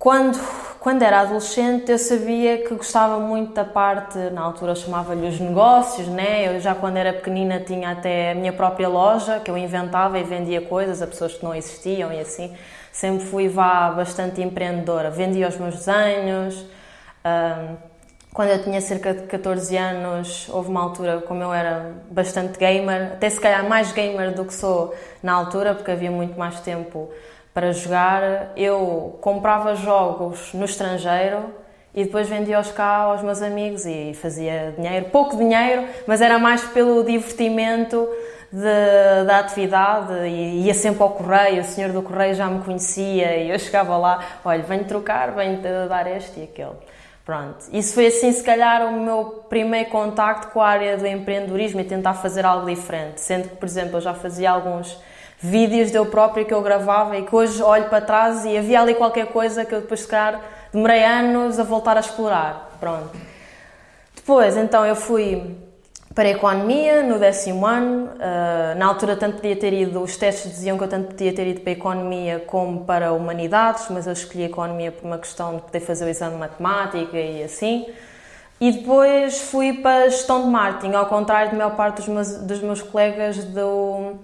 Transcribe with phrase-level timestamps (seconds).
[0.00, 0.40] Quando,
[0.80, 6.08] quando era adolescente, eu sabia que gostava muito da parte, na altura chamava-lhe os negócios,
[6.08, 6.48] né?
[6.48, 10.22] Eu já quando era pequenina tinha até a minha própria loja, que eu inventava e
[10.24, 12.56] vendia coisas a pessoas que não existiam e assim.
[12.90, 15.10] Sempre fui vá bastante empreendedora.
[15.10, 16.64] Vendia os meus desenhos.
[18.32, 23.12] quando eu tinha cerca de 14 anos, houve uma altura, como eu era bastante gamer,
[23.12, 27.10] até se calhar mais gamer do que sou na altura, porque havia muito mais tempo
[27.60, 31.54] para jogar, eu comprava jogos no estrangeiro
[31.94, 36.64] e depois vendia-os cá aos meus amigos e fazia dinheiro, pouco dinheiro, mas era mais
[36.64, 38.08] pelo divertimento
[38.50, 43.36] de, da atividade e ia sempre ao correio, o senhor do correio já me conhecia
[43.36, 46.78] e eu chegava lá, olha, venho trocar, venho dar este e aquele.
[47.26, 51.82] Pronto, isso foi assim se calhar o meu primeiro contacto com a área do empreendedorismo
[51.82, 54.98] e tentar fazer algo diferente, sendo que, por exemplo, eu já fazia alguns
[55.40, 58.80] vídeos de eu própria que eu gravava e que hoje olho para trás e havia
[58.80, 60.40] ali qualquer coisa que eu depois, se calhar,
[60.72, 62.76] demorei anos a voltar a explorar.
[62.78, 63.10] Pronto.
[64.14, 65.56] Depois, então, eu fui
[66.14, 68.06] para a economia no décimo ano.
[68.06, 71.46] Uh, na altura, tanto podia ter ido, os testes diziam que eu tanto podia ter
[71.46, 75.56] ido para a economia como para humanidades, mas eu escolhi a economia por uma questão
[75.56, 77.86] de poder fazer o exame de matemática e assim.
[78.60, 82.36] E depois fui para a gestão de marketing, ao contrário da maior parte dos meus,
[82.42, 84.16] dos meus colegas do,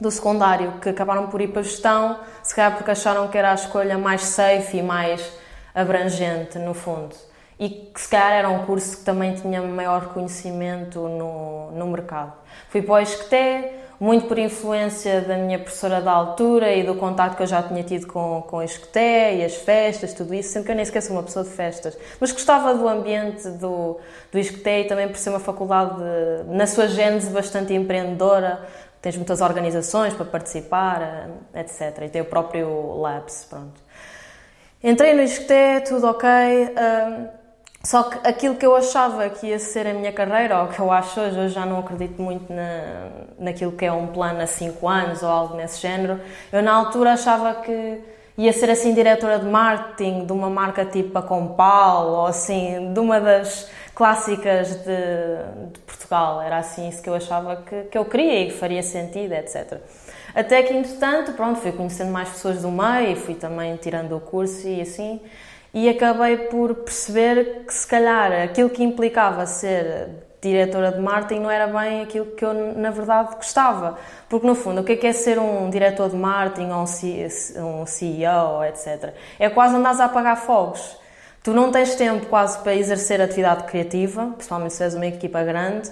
[0.00, 3.52] do secundário que acabaram por ir para a gestão, se calhar porque acharam que era
[3.52, 5.30] a escolha mais safe e mais
[5.74, 7.14] abrangente, no fundo.
[7.58, 12.32] E que se calhar era um curso que também tinha maior conhecimento no, no mercado.
[12.70, 17.36] Fui para o Esqueté, muito por influência da minha professora da altura e do contato
[17.36, 20.72] que eu já tinha tido com, com a e as festas, tudo isso, sempre que
[20.72, 21.98] eu nem sou uma pessoa de festas.
[22.18, 23.98] Mas gostava do ambiente do,
[24.32, 28.66] do e também por ser uma faculdade, de, na sua gênese, bastante empreendedora,
[29.00, 31.02] tens muitas organizações para participar,
[31.54, 32.02] eh, etc.
[32.02, 33.80] E tem o próprio Labs, pronto.
[34.82, 37.28] Entrei no ISCTE, tudo ok, uh,
[37.82, 40.90] só que aquilo que eu achava que ia ser a minha carreira, ou que eu
[40.90, 43.08] acho hoje, eu já não acredito muito na,
[43.38, 46.20] naquilo que é um plano a 5 anos ou algo nesse género,
[46.52, 48.00] eu na altura achava que
[48.36, 53.00] ia ser assim diretora de marketing de uma marca tipo a Compal ou assim, de
[53.00, 54.96] uma das clássicas de,
[55.74, 56.40] de, Portugal.
[56.40, 59.78] Era assim isso que eu achava que, que eu queria e que faria sentido, etc.
[60.34, 64.66] Até que, entretanto, pronto, fui conhecendo mais pessoas do meio, fui também tirando o curso
[64.66, 65.20] e assim,
[65.74, 70.08] e acabei por perceber que, se calhar, aquilo que implicava ser
[70.40, 73.98] diretora de marketing não era bem aquilo que eu, na verdade, gostava.
[74.30, 76.84] Porque, no fundo, o que é, que é ser um diretor de marketing ou
[77.74, 79.12] um CEO, etc.?
[79.38, 80.98] É quase andares a apagar fogos
[81.42, 85.90] Tu não tens tempo quase para exercer atividade criativa, principalmente se és uma equipa grande.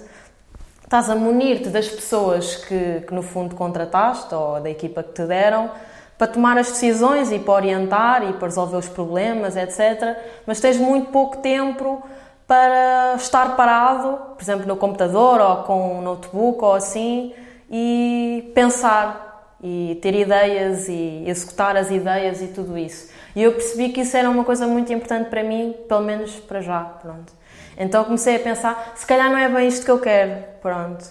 [0.83, 5.23] Estás a munir-te das pessoas que, que, no fundo, contrataste ou da equipa que te
[5.23, 5.71] deram
[6.19, 10.17] para tomar as decisões e para orientar e para resolver os problemas, etc.
[10.45, 12.03] Mas tens muito pouco tempo
[12.45, 17.33] para estar parado, por exemplo, no computador ou com um notebook ou assim,
[17.71, 19.28] e pensar
[19.61, 23.09] e ter ideias e executar as ideias e tudo isso.
[23.35, 26.61] E eu percebi que isso era uma coisa muito importante para mim, pelo menos para
[26.61, 27.33] já, pronto.
[27.77, 31.05] Então comecei a pensar, se calhar não é bem isto que eu quero, pronto.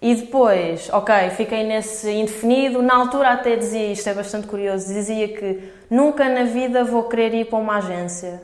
[0.00, 2.82] E depois, ok, fiquei nesse indefinido.
[2.82, 7.32] Na altura até dizia, isto é bastante curioso, dizia que nunca na vida vou querer
[7.32, 8.42] ir para uma agência.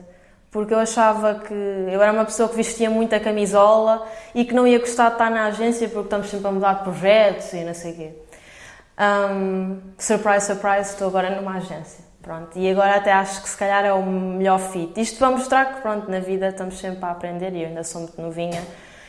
[0.49, 4.65] Porque eu achava que eu era uma pessoa que vestia muita camisola e que não
[4.65, 7.73] ia gostar de estar na agência porque estamos sempre a mudar de projetos e não
[7.73, 8.09] sei o quê.
[8.99, 12.03] Um, surprise, surprise, estou agora numa agência.
[12.21, 14.99] Pronto, e agora até acho que se calhar é o melhor fit.
[14.99, 18.01] Isto para mostrar que pronto, na vida estamos sempre a aprender e eu ainda sou
[18.01, 18.61] muito novinha.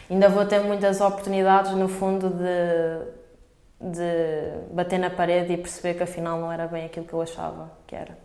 [0.09, 6.05] Ainda vou ter muitas oportunidades no fundo de, de bater na parede e perceber que
[6.05, 8.17] afinal não era bem aquilo que eu achava que era.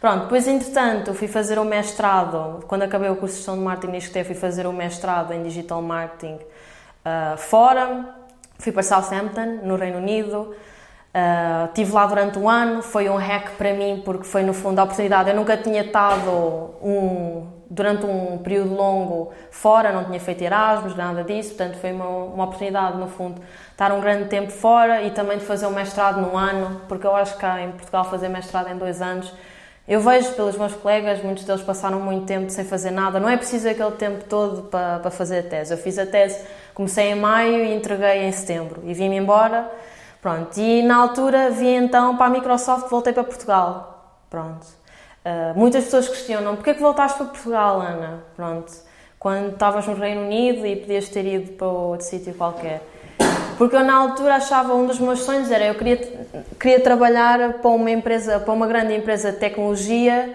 [0.00, 4.24] Pronto, depois entretanto fui fazer o mestrado, quando acabei o curso de gestão de marketing
[4.24, 8.14] fui fazer o mestrado em digital marketing uh, fora,
[8.58, 10.54] fui para Southampton, no Reino Unido,
[11.12, 14.78] Uh, tive lá durante um ano, foi um hack para mim porque foi no fundo
[14.78, 15.28] a oportunidade.
[15.28, 16.30] Eu nunca tinha estado
[16.80, 22.06] um, durante um período longo fora, não tinha feito Erasmus, nada disso, portanto foi uma,
[22.06, 23.42] uma oportunidade no fundo
[23.72, 27.16] estar um grande tempo fora e também de fazer um mestrado num ano, porque eu
[27.16, 29.32] acho que cá em Portugal fazer mestrado em dois anos
[29.88, 33.18] Eu vejo pelos meus colegas, muitos deles passaram muito tempo sem fazer nada.
[33.18, 35.74] Não é preciso aquele tempo todo para, para fazer a tese.
[35.74, 36.38] Eu fiz a tese,
[36.72, 38.82] comecei em maio e entreguei em setembro.
[38.84, 39.68] E vim-me embora.
[40.20, 40.58] Pronto.
[40.58, 44.18] E na altura vi então para a Microsoft, voltei para Portugal.
[44.28, 44.66] Pronto.
[45.24, 48.24] Uh, muitas pessoas questionam, porquê que voltaste para Portugal, Ana?
[48.36, 48.72] Pronto.
[49.18, 52.82] Quando estavas no Reino Unido e podias ter ido para outro sítio qualquer.
[53.58, 55.98] Porque eu na altura achava, um dos meus sonhos era, eu queria,
[56.58, 60.34] queria trabalhar para uma empresa, para uma grande empresa de tecnologia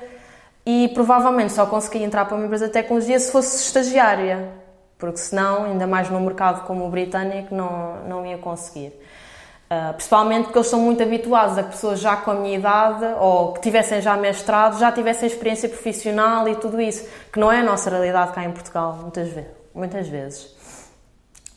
[0.63, 4.49] e provavelmente só conseguia entrar para uma empresa de tecnologia se fosse estagiária,
[4.99, 8.93] porque senão, ainda mais num mercado como o britânico, não, não ia conseguir.
[9.65, 13.03] Uh, principalmente porque eles são muito habituados a que pessoas já com a minha idade
[13.19, 17.61] ou que tivessem já mestrado já tivessem experiência profissional e tudo isso, que não é
[17.61, 19.49] a nossa realidade cá em Portugal, muitas vezes.
[19.73, 20.55] Muitas vezes.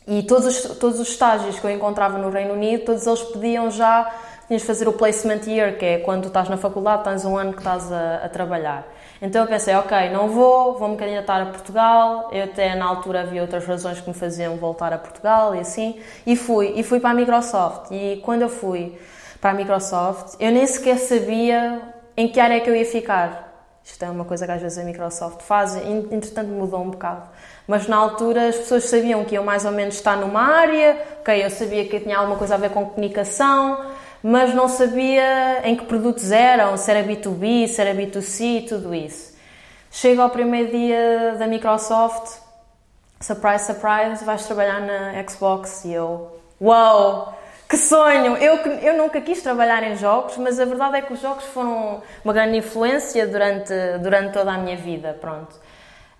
[0.07, 3.69] E todos os, todos os estágios que eu encontrava no Reino Unido, todos eles pediam
[3.69, 4.11] já,
[4.49, 7.53] tinhas de fazer o placement year, que é quando estás na faculdade, tens um ano
[7.53, 8.85] que estás a, a trabalhar.
[9.21, 12.29] Então eu pensei, ok, não vou, vou-me candidatar a Portugal.
[12.31, 16.01] Eu até na altura havia outras razões que me faziam voltar a Portugal e assim.
[16.25, 17.91] E fui, e fui para a Microsoft.
[17.91, 18.97] E quando eu fui
[19.39, 21.79] para a Microsoft, eu nem sequer sabia
[22.17, 23.49] em que área é que eu ia ficar.
[23.83, 27.29] Isto é uma coisa que às vezes a Microsoft faz, entretanto mudou um bocado.
[27.67, 31.45] Mas na altura as pessoas sabiam que eu mais ou menos estar numa área, ok,
[31.45, 33.79] eu sabia que tinha alguma coisa a ver com comunicação,
[34.23, 39.37] mas não sabia em que produtos eram, se era B2B, se era B2C, tudo isso.
[39.91, 42.39] Chego ao primeiro dia da Microsoft,
[43.19, 47.33] surprise, surprise, vais trabalhar na Xbox e eu, uau, wow,
[47.69, 48.35] que sonho!
[48.37, 52.01] Eu, eu nunca quis trabalhar em jogos, mas a verdade é que os jogos foram
[52.23, 55.55] uma grande influência durante, durante toda a minha vida, pronto.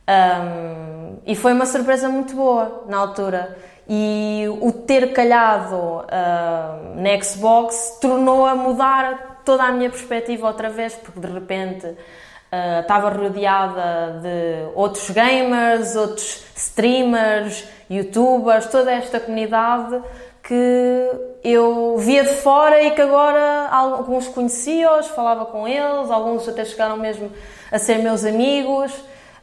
[0.09, 3.57] Um, e foi uma surpresa muito boa na altura.
[3.91, 10.69] E o ter calhado uh, na Xbox tornou a mudar toda a minha perspectiva outra
[10.69, 19.19] vez, porque de repente uh, estava rodeada de outros gamers, outros streamers, youtubers, toda esta
[19.19, 19.99] comunidade
[20.43, 21.11] que
[21.43, 26.97] eu via de fora e que agora alguns conhecia-os, falava com eles, alguns até chegaram
[26.97, 27.31] mesmo
[27.71, 28.93] a ser meus amigos.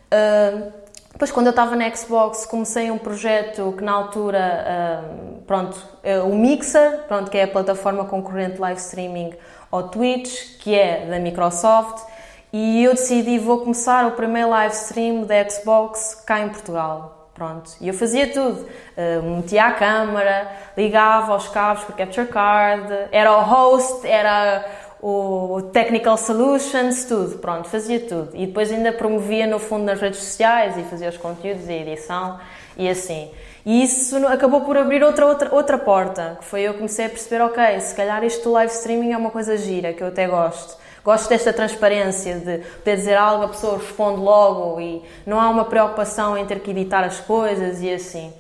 [0.06, 0.85] Uh,
[1.16, 6.20] depois, quando eu estava na Xbox, comecei um projeto que na altura, uh, pronto, é
[6.20, 9.32] o Mixer, pronto, que é a plataforma concorrente live streaming
[9.70, 12.04] ao Twitch, que é da Microsoft,
[12.52, 17.30] e eu decidi vou começar o primeiro live stream da Xbox cá em Portugal.
[17.32, 18.66] Pronto, e eu fazia tudo.
[18.96, 24.66] Uh, metia a câmera, ligava aos cabos a capture card, era o host, era
[25.00, 27.38] o Technical Solutions, tudo.
[27.38, 28.30] Pronto, fazia tudo.
[28.34, 31.76] E depois ainda promovia no fundo nas redes sociais e fazia os conteúdos e a
[31.76, 32.40] edição
[32.76, 33.30] e assim.
[33.64, 37.42] E isso acabou por abrir outra, outra, outra porta, que foi eu comecei a perceber,
[37.42, 40.76] ok, se calhar isto do live streaming é uma coisa gira, que eu até gosto
[41.06, 45.64] Gosto desta transparência de poder dizer algo, a pessoa responde logo e não há uma
[45.64, 48.32] preocupação em ter que editar as coisas e assim.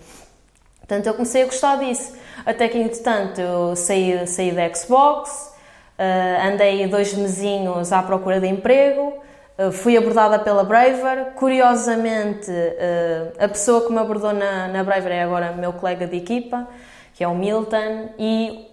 [0.80, 2.14] Portanto, eu comecei a gostar disso.
[2.44, 5.54] Até que, entretanto, eu saí, saí da Xbox,
[5.98, 9.14] uh, andei dois mesinhos à procura de emprego,
[9.58, 11.32] uh, fui abordada pela Braver.
[11.34, 16.16] Curiosamente, uh, a pessoa que me abordou na, na Braver é agora meu colega de
[16.16, 16.66] equipa,
[17.14, 18.72] que é o Milton, e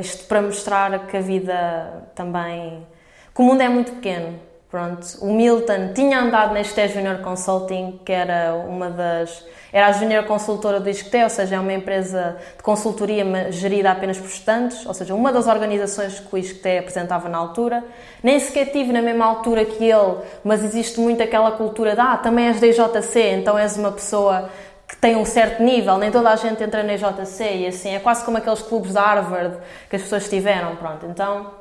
[0.00, 2.86] isto para mostrar que a vida também
[3.34, 4.38] que o mundo é muito pequeno.
[4.70, 9.44] Pronto, o Milton tinha andado neste Junior Consulting, que era uma das.
[9.72, 14.16] Era a Junior Consultora do ISCTE, ou seja, é uma empresa de consultoria gerida apenas
[14.18, 17.82] por estudantes, ou seja, uma das organizações que o ISCTE apresentava na altura.
[18.22, 22.16] Nem sequer tive na mesma altura que ele, mas existe muito aquela cultura de ah,
[22.16, 24.50] também és da IJC, então és uma pessoa
[24.86, 27.98] que tem um certo nível, nem toda a gente entra na IJC e assim, é
[27.98, 29.56] quase como aqueles clubes de Harvard
[29.88, 31.06] que as pessoas tiveram, pronto.
[31.06, 31.59] Então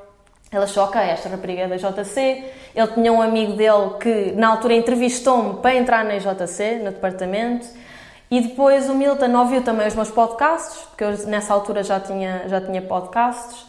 [0.51, 2.43] ela ok, esta rapariga é da JC.
[2.75, 7.67] Ele tinha um amigo dele que, na altura, entrevistou-me para entrar na JC, no departamento.
[8.31, 12.43] E depois o Milton ouviu também os meus podcasts, porque eu nessa altura já tinha,
[12.47, 13.67] já tinha podcasts.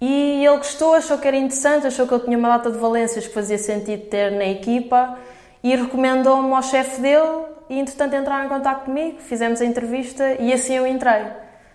[0.00, 3.26] E ele gostou, achou que era interessante, achou que eu tinha uma data de valências
[3.26, 5.18] que fazia sentido ter na equipa
[5.62, 10.52] e recomendou-me ao chefe dele e, entretanto, entraram em contato comigo, fizemos a entrevista e
[10.52, 11.26] assim eu entrei.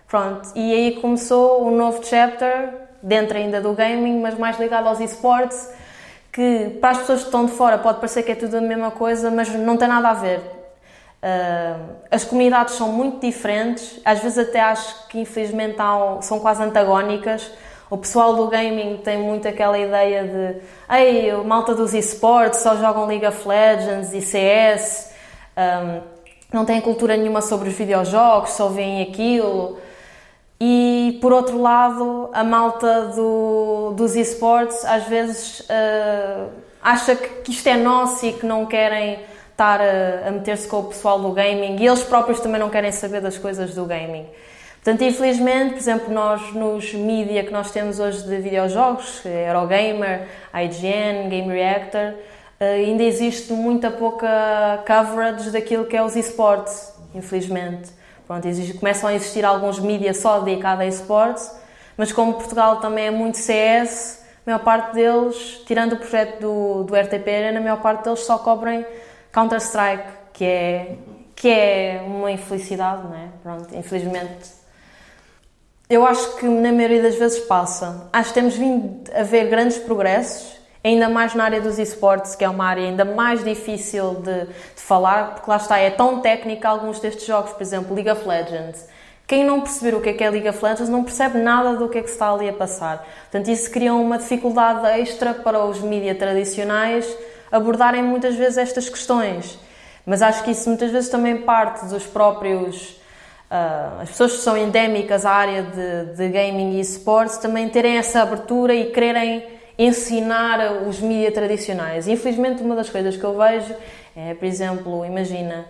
[0.07, 5.01] Pronto, e aí começou um novo chapter dentro ainda do gaming, mas mais ligado aos
[5.01, 5.69] esportes,
[6.31, 8.89] que para as pessoas que estão de fora pode parecer que é tudo a mesma
[8.89, 10.39] coisa, mas não tem nada a ver.
[10.39, 15.77] Uh, as comunidades são muito diferentes, às vezes até acho que infelizmente
[16.21, 17.51] são quase antagónicas.
[17.89, 22.75] O pessoal do gaming tem muito aquela ideia de ei, o malta dos esportes só
[22.77, 25.13] jogam League of Legends e CS,
[25.55, 26.01] um, ah,
[26.51, 29.77] não têm cultura nenhuma sobre os videojogos, só veem aquilo.
[30.65, 36.47] E por outro lado, a malta do, dos esportes às vezes uh,
[36.81, 39.19] acha que isto é nosso e que não querem
[39.51, 42.93] estar a, a meter-se com o pessoal do gaming e eles próprios também não querem
[42.93, 44.25] saber das coisas do gaming.
[44.75, 51.27] Portanto, infelizmente, por exemplo, nós nos mídia que nós temos hoje de videojogos, Eurogamer, IGN,
[51.27, 52.13] Game Reactor,
[52.57, 57.91] eh, ainda existe muita pouca coverage daquilo que é os esportes, infelizmente.
[58.25, 61.51] Pronto, existe, começam a existir alguns mídias só dedicados a esportes,
[61.97, 66.83] mas como Portugal também é muito CS, a maior parte deles, tirando o projeto do,
[66.83, 68.85] do RTP Arena, a maior parte deles só cobrem
[69.31, 70.97] Counter-Strike, que é,
[71.35, 73.29] que é uma infelicidade, não é?
[73.41, 74.51] Pronto, infelizmente.
[75.89, 78.09] Eu acho que na maioria das vezes passa.
[78.11, 82.43] Acho que temos vindo a ver grandes progressos, ainda mais na área dos esportes, que
[82.43, 86.67] é uma área ainda mais difícil de, de falar, porque lá está, é tão técnica
[86.67, 88.87] alguns destes jogos, por exemplo, League of Legends.
[89.25, 91.87] Quem não perceber o que é, que é League of Legends não percebe nada do
[91.87, 93.07] que é que se está ali a passar.
[93.31, 97.07] Portanto, isso cria uma dificuldade extra para os mídias tradicionais
[97.49, 99.57] abordarem muitas vezes estas questões.
[100.05, 103.01] Mas acho que isso muitas vezes também parte dos próprios.
[103.49, 107.97] Uh, as pessoas que são endémicas à área de, de gaming e esportes também terem
[107.97, 112.07] essa abertura e quererem ensinar os mídias tradicionais.
[112.07, 113.73] Infelizmente, uma das coisas que eu vejo
[114.15, 115.65] é, por exemplo, imagina,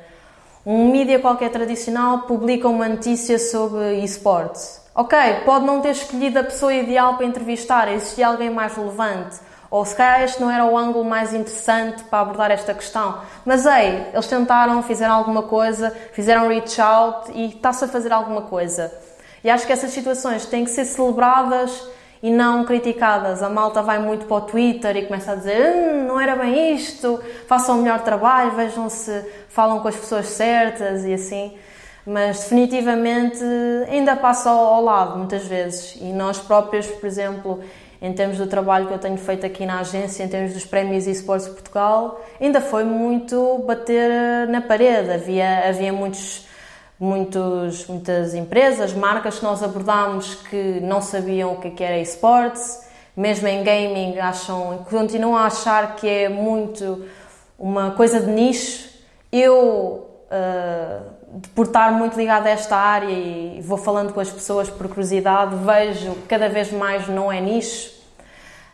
[0.65, 4.81] um mídia qualquer tradicional publica uma notícia sobre esportes.
[4.95, 9.39] Ok, pode não ter escolhido a pessoa ideal para entrevistar, existia alguém mais relevante
[9.74, 13.22] ou se calhar este não era o ângulo mais interessante para abordar esta questão.
[13.43, 18.43] Mas ei, eles tentaram, fizeram alguma coisa, fizeram reach out e está-se a fazer alguma
[18.43, 18.93] coisa.
[19.43, 21.88] E acho que essas situações têm que ser celebradas
[22.23, 23.43] e não criticadas.
[23.43, 26.73] A malta vai muito para o Twitter e começa a dizer hum, não era bem
[26.73, 29.11] isto, façam o melhor trabalho, vejam se
[29.49, 31.53] falam com as pessoas certas e assim.
[32.05, 33.43] Mas definitivamente
[33.89, 35.97] ainda passa ao, ao lado muitas vezes.
[35.99, 37.61] E nós próprios, por exemplo,
[38.01, 41.07] em termos do trabalho que eu tenho feito aqui na agência, em termos dos prémios
[41.07, 45.11] eSports Portugal, ainda foi muito bater na parede.
[45.11, 46.45] Havia, havia muitos,
[47.00, 52.83] muitos, muitas empresas, marcas que nós abordámos que não sabiam o que é era eSports,
[53.15, 57.05] mesmo em gaming acham, continuam a achar que é muito
[57.57, 58.89] uma coisa de nicho.
[59.31, 64.69] Eu, uh, por estar muito ligada a esta área e vou falando com as pessoas
[64.69, 67.91] por curiosidade, vejo que cada vez mais não é nicho.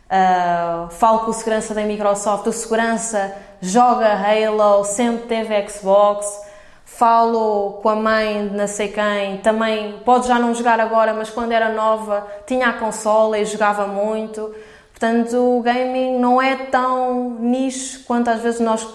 [0.09, 6.48] Uh, falo com o segurança da Microsoft, o segurança joga Halo, sempre teve Xbox.
[6.97, 11.29] Falo com a mãe de não sei quem, também pode já não jogar agora, mas
[11.29, 14.53] quando era nova tinha a consola e jogava muito.
[14.91, 18.85] Portanto, o gaming não é tão nicho quanto às vezes nós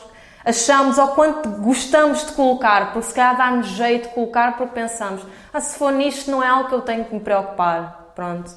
[0.45, 5.23] achamos ou quanto gostamos de colocar, porque se calhar dá-nos jeito de colocar porque pensamos,
[5.51, 8.13] ah, se for nicho não é algo que eu tenho que me preocupar.
[8.15, 8.53] Pronto.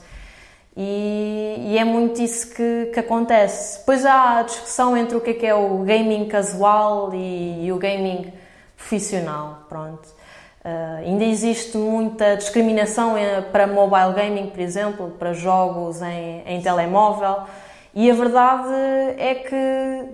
[0.76, 3.80] E, e, é muito isso que, que, acontece.
[3.80, 7.72] Depois há a discussão entre o que é, que é o gaming casual e, e
[7.72, 8.32] o gaming
[8.78, 9.66] profissional.
[9.68, 10.08] Pronto.
[10.64, 16.62] Uh, ainda existe muita discriminação eh, para mobile gaming, por exemplo, para jogos em, em
[16.62, 17.44] telemóvel.
[17.94, 18.74] E a verdade
[19.18, 20.10] é que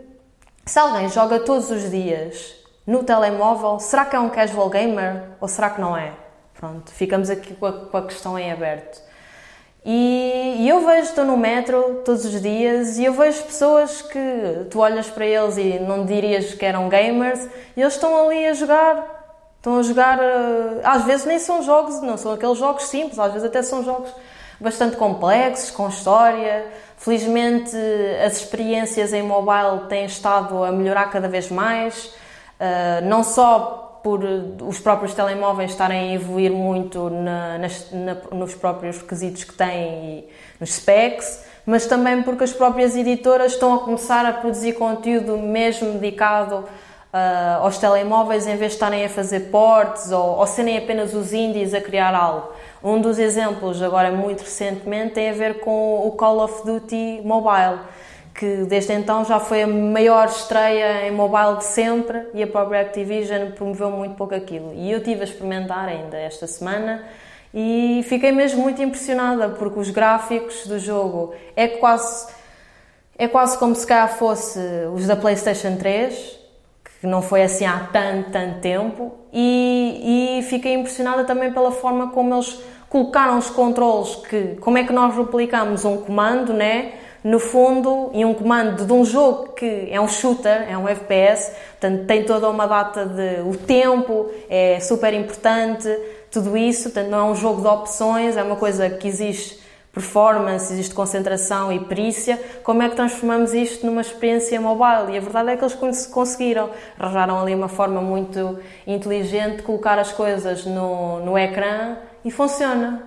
[0.65, 2.55] se alguém joga todos os dias
[2.85, 6.13] no telemóvel, será que é um casual gamer ou será que não é?
[6.53, 9.01] Pronto, ficamos aqui com a, com a questão em aberto.
[9.85, 14.65] E, e, eu vejo, estou no metro todos os dias e eu vejo pessoas que
[14.69, 18.53] tu olhas para eles e não dirias que eram gamers e eles estão ali a
[18.53, 19.23] jogar.
[19.57, 23.31] Estão a jogar, eh, às vezes nem são jogos, não são aqueles jogos simples, às
[23.31, 24.09] vezes até são jogos
[24.59, 26.65] bastante complexos, com história.
[26.97, 27.75] Felizmente
[28.25, 32.13] as experiências em mobile têm estado a melhorar cada vez mais,
[32.59, 34.19] eh, não só por
[34.61, 40.19] os próprios telemóveis estarem a evoluir muito na, nas, na, nos próprios requisitos que têm
[40.19, 40.29] e
[40.59, 45.93] nos specs, mas também porque as próprias editoras estão a começar a produzir conteúdo mesmo
[45.93, 46.57] dedicado
[47.13, 51.31] uh, aos telemóveis em vez de estarem a fazer ports ou, ou serem apenas os
[51.31, 52.51] indies a criar algo.
[52.83, 57.79] Um dos exemplos, agora muito recentemente, tem a ver com o Call of Duty Mobile
[58.33, 62.81] que desde então já foi a maior estreia em mobile de sempre e a própria
[62.81, 64.73] Activision promoveu muito pouco aquilo.
[64.73, 67.03] E eu tive a experimentar ainda esta semana
[67.53, 72.27] e fiquei mesmo muito impressionada porque os gráficos do jogo é quase
[73.15, 74.59] é quase como se cá fosse
[74.93, 76.39] os da PlayStation 3,
[76.99, 82.09] que não foi assim há tanto, tanto tempo, e, e fiquei impressionada também pela forma
[82.09, 82.59] como eles
[82.89, 86.93] colocaram os controles, que como é que nós replicamos um comando, né?
[87.23, 91.51] No fundo, e um comando de um jogo que é um shooter, é um FPS,
[91.79, 93.41] portanto tem toda uma data de.
[93.41, 95.87] o tempo é super importante,
[96.29, 99.63] tudo isso, portanto não é um jogo de opções, é uma coisa que existe
[99.93, 105.13] performance, existe concentração e perícia, como é que transformamos isto numa experiência mobile?
[105.13, 106.71] E a verdade é que eles conseguiram.
[106.97, 113.03] Arranjaram ali uma forma muito inteligente de colocar as coisas no, no ecrã e funciona.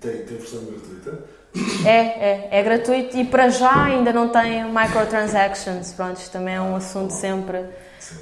[0.00, 1.41] Tem, tem versão gratuita?
[1.84, 5.92] É, é, é gratuito e para já ainda não tem microtransactions.
[5.92, 7.66] Pronto, isto também é um assunto sempre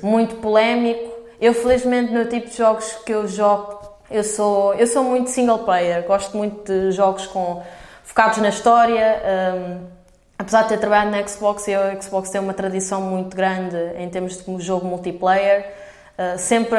[0.02, 1.10] muito polémico.
[1.40, 3.78] Eu, felizmente, no tipo de jogos que eu jogo,
[4.10, 7.62] eu sou, eu sou muito single player, gosto muito de jogos com
[8.02, 9.22] focados na história.
[9.54, 10.00] Um,
[10.36, 14.08] apesar de ter trabalhado na Xbox, e a Xbox tem uma tradição muito grande em
[14.08, 15.70] termos de jogo multiplayer,
[16.18, 16.78] uh, sempre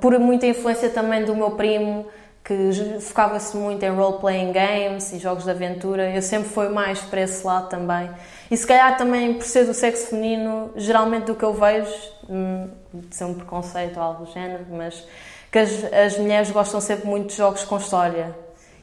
[0.00, 2.06] por muita influência também do meu primo,
[2.48, 6.10] que focava-se muito em role-playing games e jogos de aventura.
[6.10, 8.10] Eu sempre fui mais para esse lado também.
[8.50, 11.92] E se calhar também por ser do sexo feminino, geralmente do que eu vejo,
[12.26, 15.06] hum, de ser um preconceito ou algo do género, mas
[15.52, 18.34] que as, as mulheres gostam sempre muito de jogos com história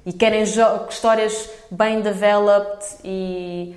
[0.06, 3.76] e querem histórias bem developed e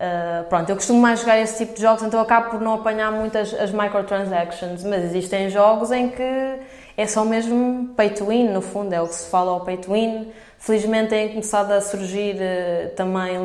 [0.00, 3.12] uh, pronto, eu costumo mais jogar esse tipo de jogos, então acabo por não apanhar
[3.12, 6.58] muitas as microtransactions, mas existem jogos em que
[6.96, 9.76] é só mesmo pay to win, no fundo, é o que se fala ao pay
[9.76, 10.32] to win.
[10.58, 13.38] Felizmente têm começado a surgir uh, também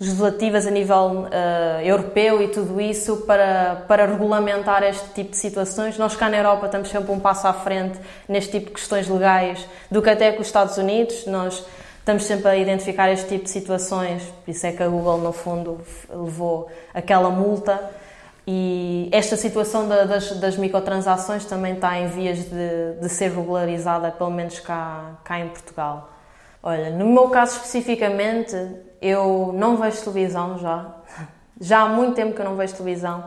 [0.00, 5.98] legislativas a nível uh, europeu e tudo isso para, para regulamentar este tipo de situações.
[5.98, 7.98] Nós cá na Europa estamos sempre um passo à frente
[8.28, 11.26] neste tipo de questões legais do que até com os Estados Unidos.
[11.26, 11.66] Nós
[11.98, 15.32] estamos sempre a identificar este tipo de situações, por isso é que a Google, no
[15.32, 17.78] fundo, levou aquela multa.
[18.52, 24.10] E esta situação da, das, das, microtransações também está em vias de, de ser regularizada,
[24.10, 26.10] pelo menos cá, cá em Portugal.
[26.60, 28.56] Olha, no meu caso especificamente,
[29.00, 30.96] eu não vejo televisão já.
[31.62, 33.26] Já há muito tempo que eu não vejo televisão.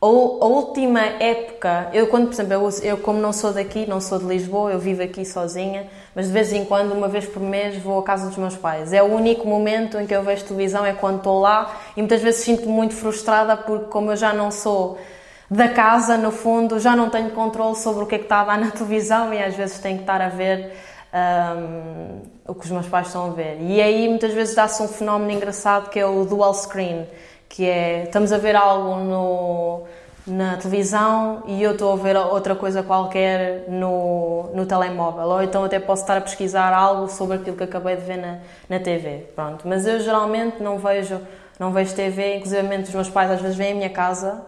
[0.00, 4.20] A, última época, eu quando, por exemplo, eu, eu, como não sou daqui, não sou
[4.20, 7.76] de Lisboa, eu vivo aqui sozinha, mas de vez em quando, uma vez por mês,
[7.82, 8.92] vou à casa dos meus pais.
[8.92, 12.22] É o único momento em que eu vejo televisão, é quando estou lá e muitas
[12.22, 14.98] vezes sinto-me muito frustrada porque como eu já não sou
[15.50, 18.44] da casa, no fundo, já não tenho controle sobre o que é que está a
[18.44, 20.74] dar na televisão e às vezes tenho que estar a ver
[21.12, 23.58] um, o que os meus pais estão a ver.
[23.60, 27.04] E aí muitas vezes dá-se um fenómeno engraçado que é o dual screen,
[27.48, 29.84] que é estamos a ver algo no,
[30.26, 35.26] na televisão e eu estou a ver outra coisa qualquer no, no telemóvel.
[35.26, 38.38] Ou então até posso estar a pesquisar algo sobre aquilo que acabei de ver na,
[38.68, 39.26] na TV.
[39.34, 39.66] Pronto.
[39.66, 41.20] Mas eu geralmente não vejo,
[41.58, 44.42] não vejo TV, inclusive os meus pais às vezes vêm à minha casa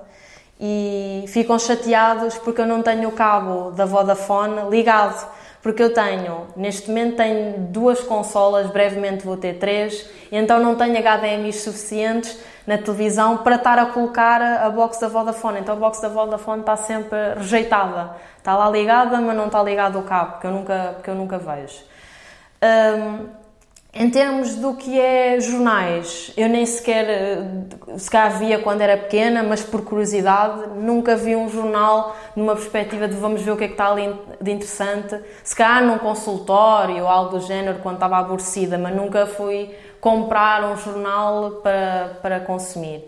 [0.61, 5.27] e ficam chateados porque eu não tenho o cabo da Vodafone ligado
[5.63, 10.97] porque eu tenho, neste momento tenho duas consolas, brevemente vou ter três, então não tenho
[10.97, 15.61] HDMI suficientes na televisão para estar a colocar a box da Vodafone.
[15.61, 18.17] Então a box da Vodafone está sempre rejeitada.
[18.39, 21.39] Está lá ligada, mas não está ligado o cabo, porque eu nunca, porque eu nunca
[21.39, 21.85] vejo.
[22.63, 23.41] Um,
[23.93, 27.45] em termos do que é jornais, eu nem sequer, eh,
[27.99, 33.09] se calhar via quando era pequena, mas por curiosidade, nunca vi um jornal numa perspectiva
[33.09, 35.19] de vamos ver o que é que está ali de interessante.
[35.43, 40.65] Se calhar num consultório ou algo do género, quando estava aborrecida, mas nunca fui comprar
[40.65, 42.99] um jornal para, para consumir.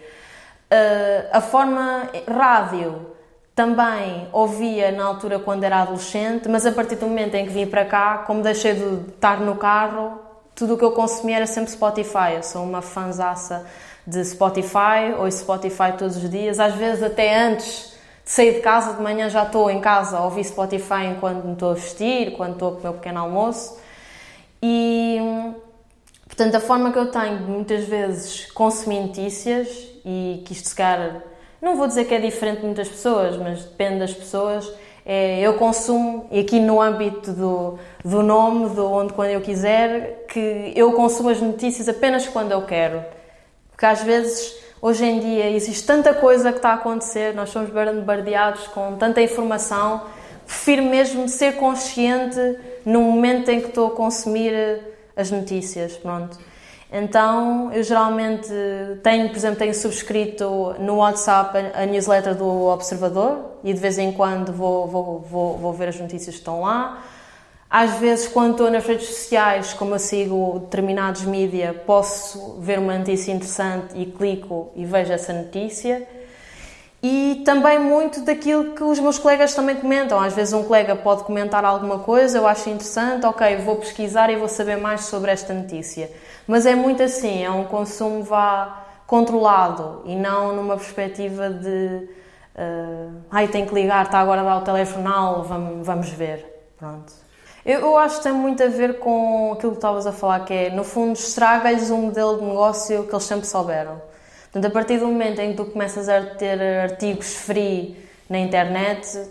[0.70, 3.12] Uh, a forma rádio
[3.54, 7.66] também ouvia na altura quando era adolescente, mas a partir do momento em que vim
[7.66, 10.18] para cá, como deixei de estar no carro,
[10.54, 12.34] tudo o que eu consumia era sempre Spotify.
[12.36, 13.66] Eu sou uma fanzaça
[14.06, 17.92] de Spotify, ouço Spotify todos os dias, às vezes até antes
[18.24, 21.52] de sair de casa, de manhã já estou em casa a ouvir Spotify enquanto me
[21.52, 23.78] estou a vestir, quando estou a comer o pequeno almoço.
[24.62, 25.18] E,
[26.34, 29.68] portanto, a forma que eu tenho de muitas vezes consumir notícias,
[30.02, 31.22] e que isto se calhar,
[31.60, 34.72] não vou dizer que é diferente de muitas pessoas, mas depende das pessoas,
[35.04, 40.24] é, eu consumo, e aqui no âmbito do, do nome, do onde quando eu quiser,
[40.26, 43.04] que eu consumo as notícias apenas quando eu quero.
[43.70, 47.68] Porque às vezes, hoje em dia, existe tanta coisa que está a acontecer, nós somos
[47.68, 50.00] bombardeados com tanta informação,
[50.46, 52.38] prefiro mesmo ser consciente
[52.86, 56.38] no momento em que estou a consumir as notícias, pronto.
[56.94, 58.50] Então, eu geralmente
[59.02, 64.12] tenho, por exemplo, tenho subscrito no WhatsApp a, newsletter do Observador e de vez em
[64.12, 67.02] quando vou, vou, vou, vou ver as notícias que estão lá.
[67.70, 72.98] Às vezes, quando estou nas redes sociais, como eu sigo determinados mídia, posso ver uma
[72.98, 76.06] notícia interessante e clico e vejo essa notícia.
[77.02, 80.20] E também muito daquilo que os meus colegas também comentam.
[80.20, 84.36] Às vezes um colega pode comentar alguma coisa, eu acho interessante, ok, vou pesquisar e
[84.36, 86.10] vou saber mais sobre esta notícia.
[86.46, 92.08] Mas é muito assim, é um consumo vá controlado e não numa perspectiva de
[92.56, 96.46] uh, ai, tem que ligar, está agora a o telejornal, vamos, vamos ver.
[96.78, 97.12] Pronto.
[97.64, 100.52] Eu, eu acho que tem muito a ver com aquilo que estavas a falar, que
[100.52, 104.00] é, no fundo, estraga-lhes um modelo de negócio que eles sempre souberam.
[104.52, 107.96] Portanto, a partir do momento em que tu começas a ter artigos free
[108.28, 109.30] na internet,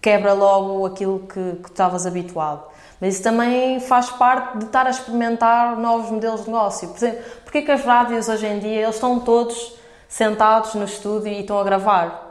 [0.00, 2.62] quebra logo aquilo que, que estavas habituado.
[3.00, 6.88] Mas isso também faz parte de estar a experimentar novos modelos de negócio.
[6.88, 9.76] Por exemplo, porque que as rádios hoje em dia, eles estão todos
[10.08, 12.24] sentados no estúdio e estão a gravar?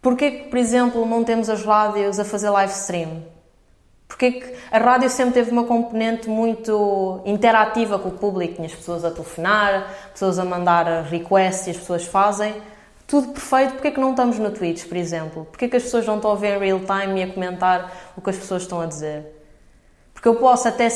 [0.00, 3.33] Porquê que, por exemplo, não temos as rádios a fazer live stream?
[4.14, 8.54] Porquê que a rádio sempre teve uma componente muito interativa com o público?
[8.54, 12.54] Tinha as pessoas a telefonar, pessoas a mandar requests e as pessoas fazem.
[13.08, 13.72] Tudo perfeito.
[13.72, 15.44] Porquê que não estamos no Twitch, por exemplo?
[15.46, 18.20] Porquê que as pessoas não estão a ver em real time e a comentar o
[18.20, 19.26] que as pessoas estão a dizer?
[20.14, 20.86] Porque eu posso até.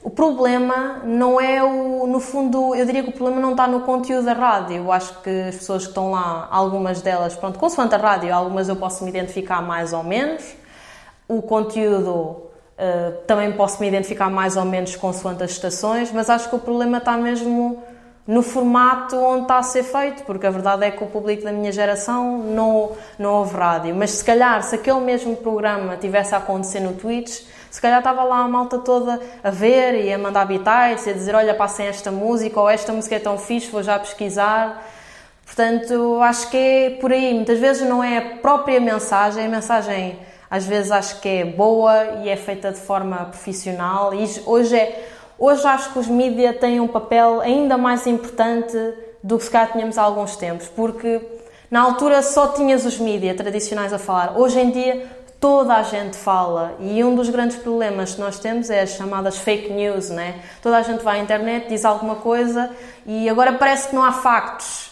[0.00, 2.06] O problema não é o.
[2.06, 4.76] No fundo, eu diria que o problema não está no conteúdo da rádio.
[4.76, 8.68] Eu acho que as pessoas que estão lá, algumas delas, pronto, consoante a rádio, algumas
[8.68, 10.44] eu posso me identificar mais ou menos.
[11.26, 12.47] O conteúdo
[12.78, 16.58] uh, também posso me identificar mais ou menos consoante as estações, mas acho que o
[16.58, 17.82] problema está mesmo
[18.26, 21.52] no formato onde está a ser feito, porque a verdade é que o público da
[21.52, 23.94] minha geração não, não ouve rádio.
[23.94, 28.24] Mas se calhar, se aquele mesmo programa tivesse a acontecer no Twitch se calhar estava
[28.24, 31.86] lá a malta toda a ver e a mandar bitites e a dizer: Olha, passem
[31.86, 34.84] esta música ou esta música é tão fixe, vou já pesquisar.
[35.44, 37.34] Portanto, acho que é por aí.
[37.34, 40.18] Muitas vezes não é a própria mensagem, a mensagem
[40.50, 44.14] às vezes acho que é boa e é feita de forma profissional.
[44.14, 45.08] E hoje, é,
[45.38, 48.76] hoje acho que os mídias têm um papel ainda mais importante
[49.22, 51.20] do que se calhar tínhamos há alguns tempos, porque
[51.70, 54.38] na altura só tinhas os mídias tradicionais a falar.
[54.38, 58.70] Hoje em dia toda a gente fala e um dos grandes problemas que nós temos
[58.70, 60.40] é as chamadas fake news, né?
[60.62, 62.70] Toda a gente vai à internet, diz alguma coisa
[63.06, 64.90] e agora parece que não há factos,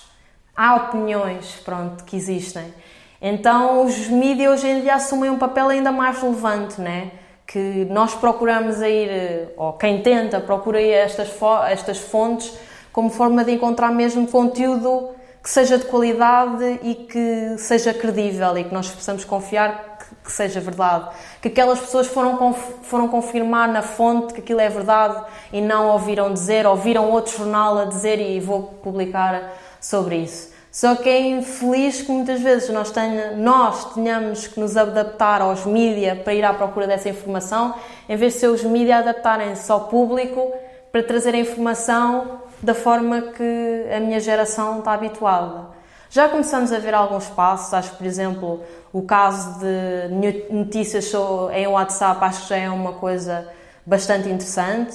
[0.56, 2.72] há opiniões, pronto, que existem.
[3.20, 7.12] Então os mídias hoje em dia assumem um papel ainda mais relevante, né?
[7.46, 11.30] Que nós procuramos a ir, ou quem tenta procura ir estas,
[11.68, 12.52] estas fontes
[12.92, 15.10] como forma de encontrar mesmo conteúdo
[15.42, 20.60] que seja de qualidade e que seja credível e que nós possamos confiar que seja
[20.60, 21.08] verdade.
[21.40, 26.32] Que aquelas pessoas foram, foram confirmar na fonte que aquilo é verdade e não ouviram
[26.32, 30.55] dizer, ouviram outro jornal a dizer e vou publicar sobre isso.
[30.76, 35.64] Só que é infeliz que muitas vezes nós, tenha, nós tenhamos que nos adaptar aos
[35.64, 37.74] mídias para ir à procura dessa informação,
[38.06, 40.52] em vez de ser os mídias adaptarem-se ao público
[40.92, 45.68] para trazer a informação da forma que a minha geração está habituada.
[46.10, 48.62] Já começamos a ver alguns passos, acho que, por exemplo,
[48.92, 51.10] o caso de notícias
[51.54, 53.48] em WhatsApp, acho que já é uma coisa
[53.86, 54.94] bastante interessante,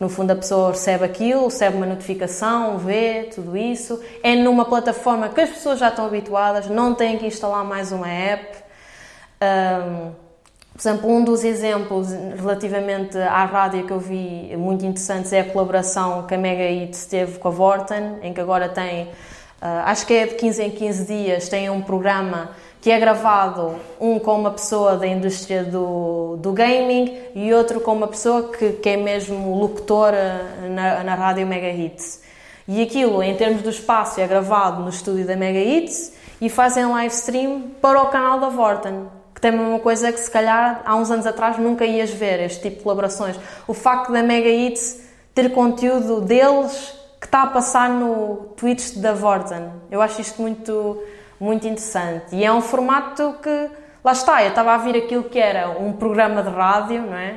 [0.00, 4.00] no fundo a pessoa recebe aquilo, recebe uma notificação, vê tudo isso.
[4.22, 8.08] É numa plataforma que as pessoas já estão habituadas, não têm que instalar mais uma
[8.08, 8.58] app.
[9.42, 10.12] Um,
[10.72, 15.44] por exemplo, um dos exemplos relativamente à rádio que eu vi muito interessantes é a
[15.44, 19.10] colaboração que a Mega Hits teve com a Vorten, em que agora tem
[19.60, 23.76] Uh, acho que é de 15 em 15 dias, tem um programa que é gravado,
[24.00, 28.72] um com uma pessoa da indústria do, do gaming e outro com uma pessoa que,
[28.72, 32.22] que é mesmo locutora na, na rádio Mega Hits.
[32.66, 36.86] E aquilo, em termos do espaço, é gravado no estúdio da Mega Hits e fazem
[36.86, 40.96] live stream para o canal da Vorten, que tem uma coisa que se calhar há
[40.96, 43.36] uns anos atrás nunca ias ver, este tipo de colaborações.
[43.66, 45.00] O facto da Mega Hits
[45.34, 49.70] ter conteúdo deles que está a passar no Twitch da Vorten.
[49.90, 51.02] Eu acho isto muito,
[51.40, 52.36] muito interessante.
[52.36, 53.70] E é um formato que,
[54.04, 57.36] lá está, eu estava a vir aquilo que era um programa de rádio, não é?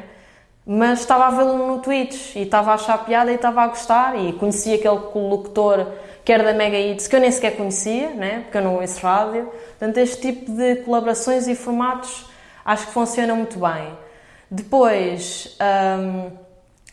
[0.66, 4.18] Mas estava a vê-lo no Twitch e estava a achar piada e estava a gostar
[4.20, 5.88] e conhecia aquele locutor
[6.24, 8.42] que era da Mega Hits que eu nem sequer conhecia, né?
[8.44, 9.52] porque eu não ouço rádio.
[9.78, 12.26] Portanto, este tipo de colaborações e formatos
[12.63, 13.98] acho que funcionam muito bem.
[14.50, 15.58] Depois,
[16.00, 16.32] hum,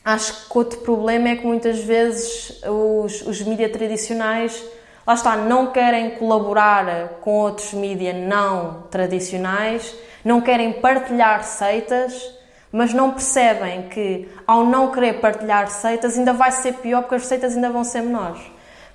[0.05, 4.65] Acho que outro problema é que muitas vezes os, os mídias tradicionais,
[5.07, 12.35] lá está, não querem colaborar com outros mídias não tradicionais, não querem partilhar receitas,
[12.73, 17.23] mas não percebem que ao não querer partilhar receitas ainda vai ser pior porque as
[17.23, 18.41] receitas ainda vão ser menores.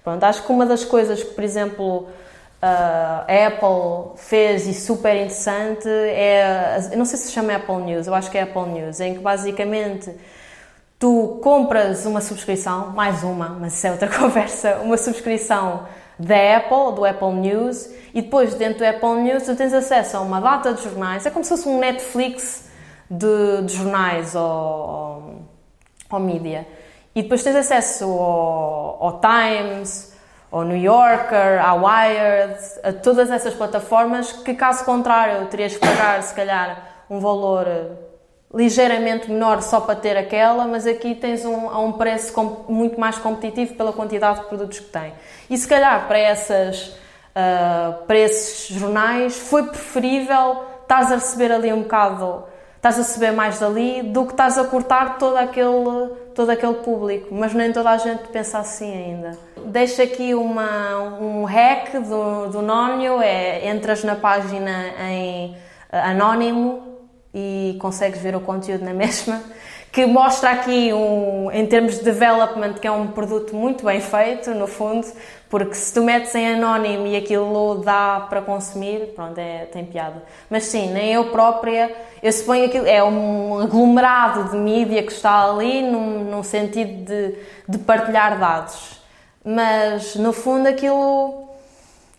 [0.04, 2.08] Pronto, acho que uma das coisas que, por exemplo,
[2.62, 8.14] a Apple fez e super interessante é, não sei se se chama Apple News, eu
[8.14, 10.12] acho que é Apple News, em que basicamente
[11.00, 15.86] tu compras uma subscrição, mais uma, mas isso é outra conversa, uma subscrição
[16.18, 20.22] da Apple, do Apple News, e depois dentro do Apple News tu tens acesso a
[20.22, 22.70] uma data de jornais, é como se fosse um Netflix
[23.10, 25.42] de, de jornais ou,
[26.10, 26.66] ou, mídia.
[27.14, 30.14] E depois tens acesso ao, ao Times,
[30.52, 36.22] ao New Yorker, à Wired, a todas essas plataformas que, caso contrário, terias que pagar,
[36.24, 37.68] se calhar, um valor
[38.56, 42.34] ligeiramente menor só para ter aquela, mas aqui tens um, a um preço
[42.70, 45.12] muito mais competitivo pela quantidade de produtos que tem.
[45.50, 51.74] E se calhar para, essas, uh, para esses jornais foi preferível estás a receber ali
[51.74, 52.44] um bocado,
[52.76, 57.34] estás a receber mais dali do que estás a cortar todo aquele, todo aquele público.
[57.34, 59.32] Mas nem toda a gente pensa assim ainda.
[59.66, 65.58] Deixo aqui uma, um hack do, do Nónio, é entras na página em
[65.92, 66.95] anónimo
[67.36, 69.44] e consegues ver o conteúdo na mesma,
[69.92, 74.52] que mostra aqui, um, em termos de development, que é um produto muito bem feito,
[74.52, 75.08] no fundo,
[75.50, 80.24] porque se tu metes em anónimo e aquilo dá para consumir, pronto, é, tem piada.
[80.50, 85.50] Mas sim, nem eu própria, eu suponho que é um aglomerado de mídia que está
[85.50, 87.36] ali num, num sentido de,
[87.68, 89.00] de partilhar dados.
[89.44, 91.45] Mas, no fundo, aquilo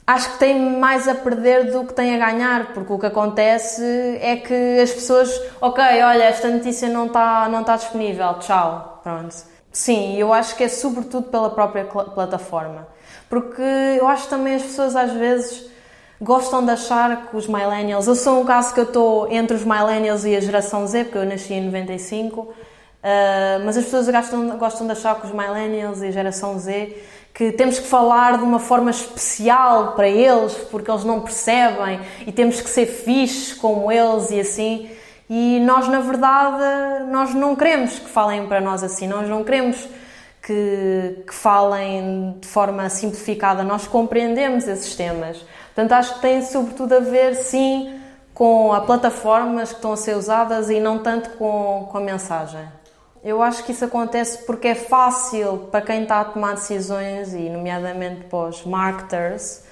[0.06, 3.82] acho que tem mais a perder do que tem a ganhar, porque o que acontece
[4.20, 5.28] é que as pessoas,
[5.60, 9.34] ok, olha, esta notícia não está não tá disponível, tchau, pronto.
[9.72, 12.86] Sim, eu acho que é sobretudo pela própria plataforma,
[13.28, 13.62] porque
[13.98, 15.70] eu acho também as pessoas às vezes
[16.20, 19.64] gostam de achar que os millennials, eu sou um caso que eu estou entre os
[19.64, 22.54] millennials e a geração Z, porque eu nasci em 95, uh,
[23.64, 26.96] mas as pessoas gostam, gostam de achar que os millennials e a geração Z
[27.36, 32.32] que temos que falar de uma forma especial para eles, porque eles não percebem e
[32.32, 34.90] temos que ser fixes como eles e assim.
[35.28, 39.86] E nós, na verdade, nós não queremos que falem para nós assim, nós não queremos
[40.42, 45.44] que, que falem de forma simplificada, nós compreendemos esses temas.
[45.74, 48.00] Portanto, acho que tem sobretudo a ver, sim,
[48.32, 52.66] com as plataformas que estão a ser usadas e não tanto com, com a mensagem.
[53.26, 57.50] Eu acho que isso acontece porque é fácil para quem está a tomar decisões, e
[57.50, 59.64] nomeadamente para os marketers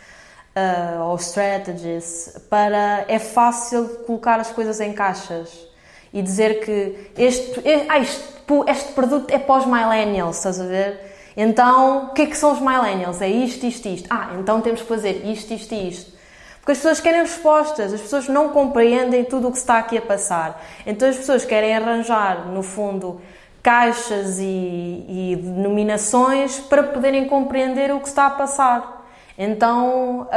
[0.57, 5.69] uh, ou strategists, para, é fácil colocar as coisas em caixas
[6.13, 8.25] e dizer que este, ah, este,
[8.67, 11.15] este produto é para os millennials, estás a ver?
[11.37, 13.23] Então, o que é que são os millennials?
[13.23, 14.09] É isto, isto, isto.
[14.11, 16.13] Ah, então temos que fazer isto, isto e isto.
[16.59, 20.03] Porque as pessoas querem respostas, as pessoas não compreendem tudo o que está aqui a
[20.03, 20.61] passar.
[20.85, 23.21] Então as pessoas querem arranjar, no fundo,
[23.65, 29.07] caixas e, e denominações para poderem compreender o que está a passar.
[29.39, 30.29] Então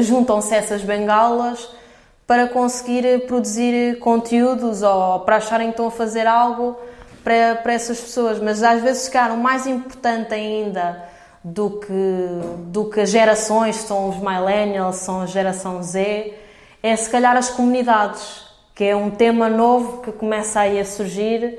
[0.00, 1.68] juntam-se essas bengalas
[2.24, 6.78] para conseguir produzir conteúdos ou para acharem que estão a fazer algo
[7.24, 8.38] para, para essas pessoas.
[8.38, 11.04] Mas às vezes, cara, mais importante ainda
[11.42, 11.92] do que,
[12.68, 16.34] do que as gerações, são os millennials, são a geração Z,
[16.80, 21.58] é se calhar as comunidades, que é um tema novo que começa aí a surgir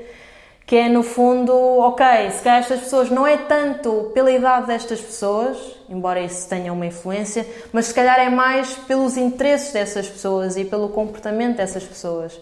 [0.66, 5.00] que é no fundo, ok, se calhar estas pessoas não é tanto pela idade destas
[5.00, 10.56] pessoas, embora isso tenha uma influência, mas se calhar é mais pelos interesses dessas pessoas
[10.56, 12.40] e pelo comportamento dessas pessoas.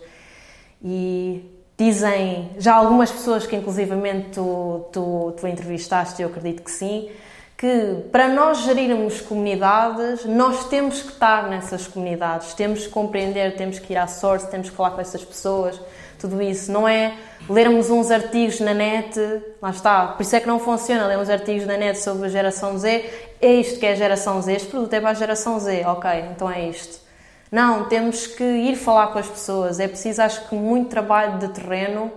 [0.85, 1.45] E
[1.77, 7.11] dizem, já algumas pessoas que inclusivamente tu, tu, tu entrevistaste, eu acredito que sim,
[7.57, 13.81] que para nós gerirmos comunidades, nós temos que estar nessas comunidades, temos que compreender, temos
[13.81, 15.81] que ir à source, temos que falar com essas pessoas,
[16.23, 16.73] tudo isso.
[16.73, 17.15] Não é
[17.49, 19.19] lermos uns artigos na net,
[19.61, 22.79] lá está, por isso é que não funciona, lermos artigos na net sobre a geração
[22.79, 23.05] Z,
[23.41, 26.11] é isto que é a geração Z, este produto é para a geração Z, ok,
[26.31, 27.03] então é isto.
[27.51, 31.49] Não, temos que ir falar com as pessoas, é preciso, acho que, muito trabalho de
[31.49, 32.11] terreno,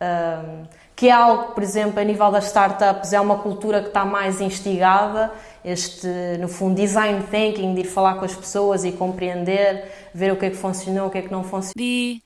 [0.00, 0.62] um,
[0.94, 4.40] que é algo, por exemplo, a nível das startups, é uma cultura que está mais
[4.40, 5.30] instigada,
[5.62, 6.08] este,
[6.40, 9.84] no fundo, design thinking, de ir falar com as pessoas e compreender,
[10.14, 12.25] ver o que é que funcionou, o que é que não funcionou.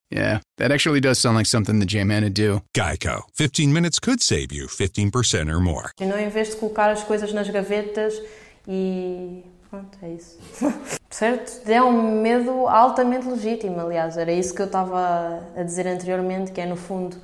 [0.11, 2.61] yeah, that actually does sound like something the J-Man would do.
[2.73, 3.23] Geico.
[3.33, 5.91] 15 minutes could save you 15% or more.
[5.99, 8.13] E não em vez de colocar as coisas nas gavetas
[8.67, 9.43] e...
[9.69, 10.37] Pronto, é isso.
[11.09, 11.61] certo?
[11.65, 14.17] É um medo altamente legítimo, aliás.
[14.17, 17.15] Era isso que eu estava a dizer anteriormente, que é, no fundo,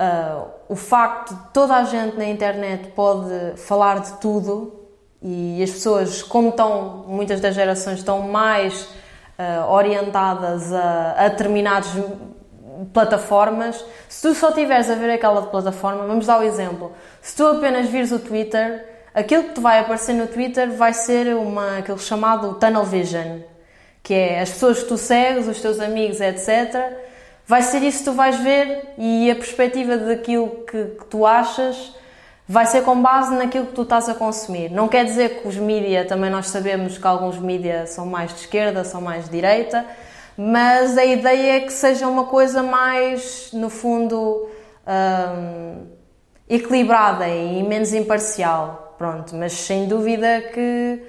[0.00, 4.80] uh, o facto de toda a gente na internet pode falar de tudo
[5.22, 8.88] e as pessoas, como estão, muitas das gerações estão mais
[9.40, 11.88] uh, orientadas a, a determinadas
[12.92, 17.46] plataformas, se tu só estiveres a ver aquela plataforma, vamos dar o exemplo, se tu
[17.46, 21.98] apenas vires o Twitter, aquilo que te vai aparecer no Twitter vai ser uma, aquele
[21.98, 23.40] chamado tunnel vision,
[24.02, 26.74] que é as pessoas que tu segues, os teus amigos, etc.
[27.46, 31.94] Vai ser isso que tu vais ver e a perspectiva daquilo que, que tu achas
[32.50, 34.72] vai ser com base naquilo que tu estás a consumir.
[34.72, 38.40] Não quer dizer que os mídia, também nós sabemos que alguns mídia são mais de
[38.40, 39.86] esquerda, são mais de direita,
[40.36, 44.48] mas a ideia é que seja uma coisa mais, no fundo,
[44.84, 45.86] hum,
[46.48, 48.96] equilibrada e menos imparcial.
[48.98, 51.00] Pronto, mas sem dúvida que,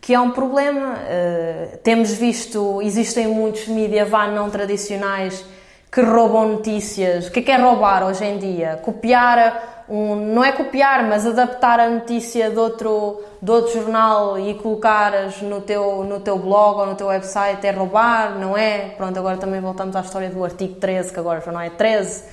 [0.00, 0.94] que é um problema.
[0.94, 5.44] Uh, temos visto, existem muitos mídia vá não tradicionais
[5.92, 7.26] que roubam notícias.
[7.26, 8.80] O que é, que é roubar hoje em dia?
[8.82, 14.54] Copiar um, não é copiar, mas adaptar a notícia de outro, de outro jornal e
[14.54, 18.90] colocares no teu, no teu blog ou no teu website é roubar, não é?
[18.90, 22.20] Pronto, agora também voltamos à história do artigo 13, que agora já não é 13,
[22.20, 22.24] uh,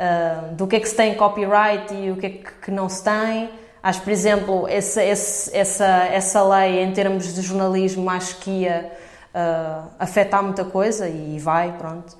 [0.00, 3.04] ah, do que é que se tem copyright e o que é que não se
[3.04, 3.48] tem.
[3.80, 8.90] Acho, por exemplo, essa, essa, essa lei em termos de jornalismo, acho que ia
[9.32, 12.16] uh, afetar muita coisa e vai, pronto.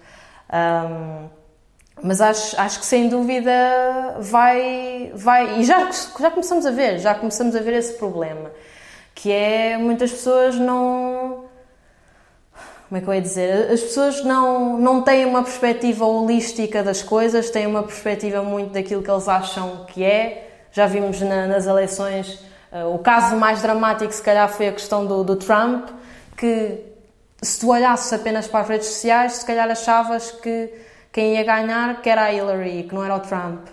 [0.52, 1.37] Um,
[2.02, 3.50] mas acho, acho que sem dúvida
[4.20, 8.50] vai, vai e já, já começamos a ver, já começamos a ver esse problema,
[9.14, 11.44] que é muitas pessoas não,
[12.88, 17.02] como é que eu ia dizer, as pessoas não, não têm uma perspectiva holística das
[17.02, 21.66] coisas, têm uma perspectiva muito daquilo que eles acham que é, já vimos na, nas
[21.66, 22.40] eleições,
[22.72, 25.88] uh, o caso mais dramático se calhar foi a questão do, do Trump,
[26.36, 26.84] que
[27.42, 30.72] se tu olhasses apenas para as redes sociais, se calhar achavas que
[31.18, 33.66] quem ia ganhar que era a Hillary, que não era o Trump.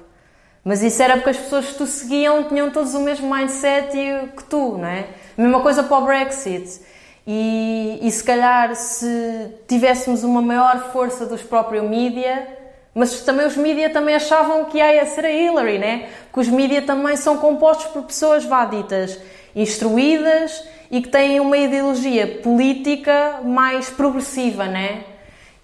[0.64, 3.96] Mas isso era porque as pessoas que tu seguiam tinham todos o mesmo mindset
[4.36, 5.06] que tu, não é?
[5.38, 6.82] Mesma coisa para o Brexit.
[7.28, 12.48] E, e se calhar se tivéssemos uma maior força dos próprios mídia,
[12.96, 16.10] mas também os mídia também achavam que ia ser a Hillary, né?
[16.34, 19.20] Que os mídia também são compostos por pessoas vaditas,
[19.56, 25.15] instruídas e que têm uma ideologia política mais progressiva, né?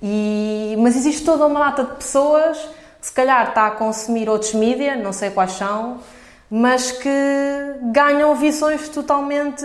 [0.02, 2.58] E, mas existe toda uma lata de pessoas
[3.00, 6.00] que se calhar está a consumir outros mídias, não sei quais são,
[6.50, 7.10] mas que
[7.92, 9.64] ganham visões totalmente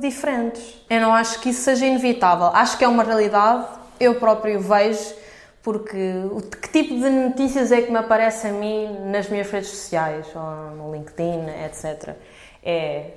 [0.00, 0.84] diferentes.
[0.90, 2.46] Eu não acho que isso seja inevitável.
[2.46, 3.66] Acho que é uma realidade,
[4.00, 5.14] eu próprio vejo,
[5.62, 6.12] porque
[6.60, 10.76] que tipo de notícias é que me aparece a mim nas minhas redes sociais, ou
[10.76, 12.16] no LinkedIn, etc.
[12.62, 13.12] É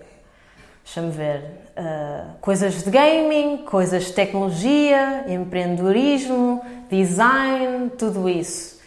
[0.88, 1.41] deixa-me ver,
[1.78, 8.80] uh, coisas de gaming, coisas de tecnologia, empreendedorismo, design, tudo isso.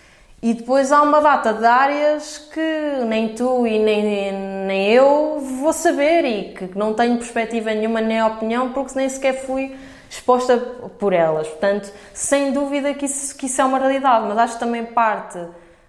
[0.43, 4.33] E depois há uma data de áreas que nem tu e nem,
[4.67, 9.45] nem eu vou saber e que não tenho perspectiva nenhuma nem opinião porque nem sequer
[9.45, 9.77] fui
[10.09, 11.47] exposta por elas.
[11.49, 15.39] Portanto, sem dúvida que isso, que isso é uma realidade, mas acho também parte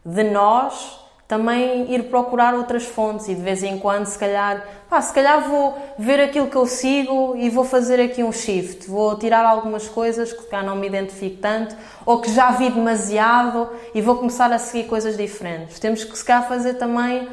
[0.05, 0.99] de nós
[1.31, 5.47] também ir procurar outras fontes e de vez em quando, se calhar, pá, se calhar
[5.47, 9.87] vou ver aquilo que eu sigo e vou fazer aqui um shift, vou tirar algumas
[9.87, 11.73] coisas que cá não me identifico tanto
[12.05, 15.79] ou que já vi demasiado e vou começar a seguir coisas diferentes.
[15.79, 17.29] Temos que se calhar fazer também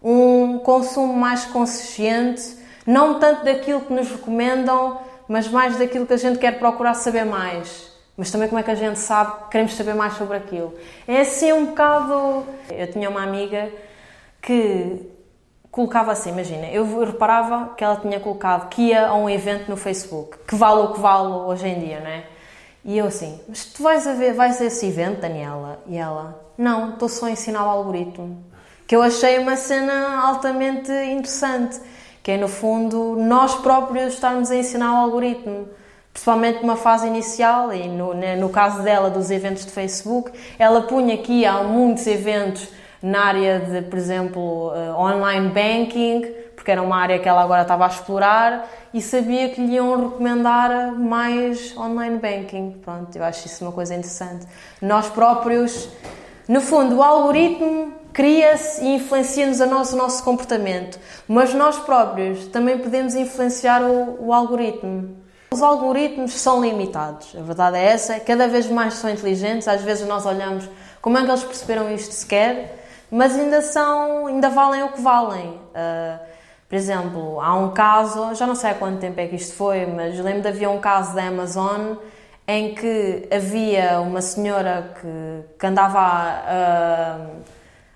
[0.00, 6.16] um consumo mais consciente, não tanto daquilo que nos recomendam, mas mais daquilo que a
[6.16, 7.89] gente quer procurar saber mais
[8.20, 10.74] mas também como é que a gente sabe que queremos saber mais sobre aquilo.
[11.08, 12.44] É assim um bocado.
[12.68, 13.72] Eu tinha uma amiga
[14.42, 15.10] que
[15.70, 19.76] colocava assim, imagina, eu reparava que ela tinha colocado que ia a um evento no
[19.76, 22.24] Facebook, que vale o que vale hoje em dia, não é?
[22.84, 25.82] E eu assim, mas tu vais a ver, vais a esse evento, Daniela?
[25.86, 28.44] E ela, não, estou só a ensinar o algoritmo.
[28.86, 31.80] Que eu achei uma cena altamente interessante,
[32.22, 35.79] que é no fundo nós próprios estarmos a ensinar o algoritmo
[36.12, 40.82] principalmente numa fase inicial e no, né, no caso dela dos eventos de Facebook, ela
[40.82, 42.68] punha aqui há muitos eventos
[43.02, 47.62] na área de, por exemplo, uh, online banking, porque era uma área que ela agora
[47.62, 52.72] estava a explorar e sabia que lhe iam recomendar mais online banking.
[52.82, 54.46] Pronto, eu acho isso uma coisa interessante.
[54.82, 55.88] Nós próprios,
[56.46, 63.14] no fundo, o algoritmo cria-se e influencia-nos o nosso comportamento, mas nós próprios também podemos
[63.14, 65.19] influenciar o, o algoritmo.
[65.52, 70.06] Os algoritmos são limitados, a verdade é essa, cada vez mais são inteligentes, às vezes
[70.06, 70.68] nós olhamos
[71.02, 72.78] como é que eles perceberam isto sequer,
[73.10, 75.48] mas ainda são, ainda valem o que valem.
[75.48, 76.20] Uh,
[76.68, 79.86] por exemplo, há um caso, já não sei há quanto tempo é que isto foi,
[79.86, 81.96] mas lembro de havia um caso da Amazon
[82.46, 87.16] em que havia uma senhora que, que andava a,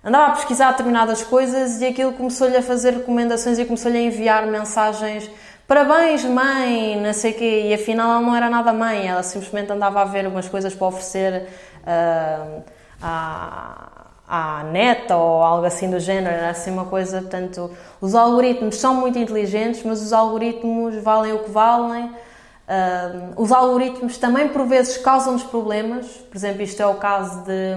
[0.03, 4.45] andava a pesquisar determinadas coisas e aquilo começou-lhe a fazer recomendações e começou-lhe a enviar
[4.49, 5.31] mensagens
[5.67, 9.73] parabéns mãe, não sei o quê, e afinal ela não era nada mãe, ela simplesmente
[9.73, 11.49] andava a ver umas coisas para oferecer
[11.83, 12.63] uh,
[13.01, 18.77] à, à neta ou algo assim do género, era assim uma coisa, portanto, os algoritmos
[18.77, 24.67] são muito inteligentes, mas os algoritmos valem o que valem, uh, os algoritmos também por
[24.67, 27.75] vezes causam-nos problemas, por exemplo, isto é o caso de,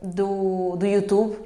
[0.00, 1.36] do, do YouTube,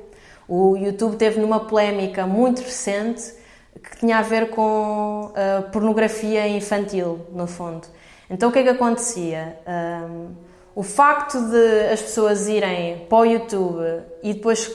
[0.47, 3.40] o YouTube teve numa polémica muito recente
[3.83, 7.87] que tinha a ver com uh, pornografia infantil, no fundo.
[8.29, 9.59] Então o que é que acontecia?
[9.67, 10.29] Um,
[10.75, 14.71] o facto de as pessoas irem para o YouTube e depois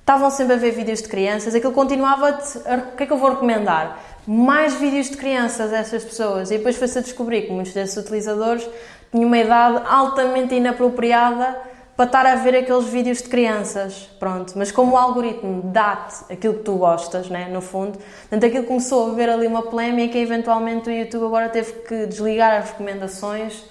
[0.00, 2.76] estavam sempre a ver vídeos de crianças, aquilo continuava a...
[2.76, 4.00] O que é que eu vou recomendar?
[4.26, 6.50] Mais vídeos de crianças a essas pessoas.
[6.50, 8.68] E depois foi-se a descobrir que muitos desses utilizadores
[9.12, 11.56] tinham uma idade altamente inapropriada
[12.00, 14.54] para estar a ver aqueles vídeos de crianças, pronto.
[14.56, 19.08] Mas como o algoritmo dá-te aquilo que tu gostas, né, no fundo, portanto aquilo começou
[19.08, 23.66] a haver ali uma polémica e eventualmente o YouTube agora teve que desligar as recomendações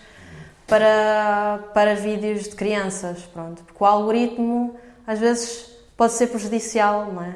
[0.68, 3.64] para, para vídeos de crianças, pronto.
[3.64, 4.76] Porque o algoritmo
[5.08, 5.66] às vezes
[5.98, 7.34] pode ser prejudicial, não é?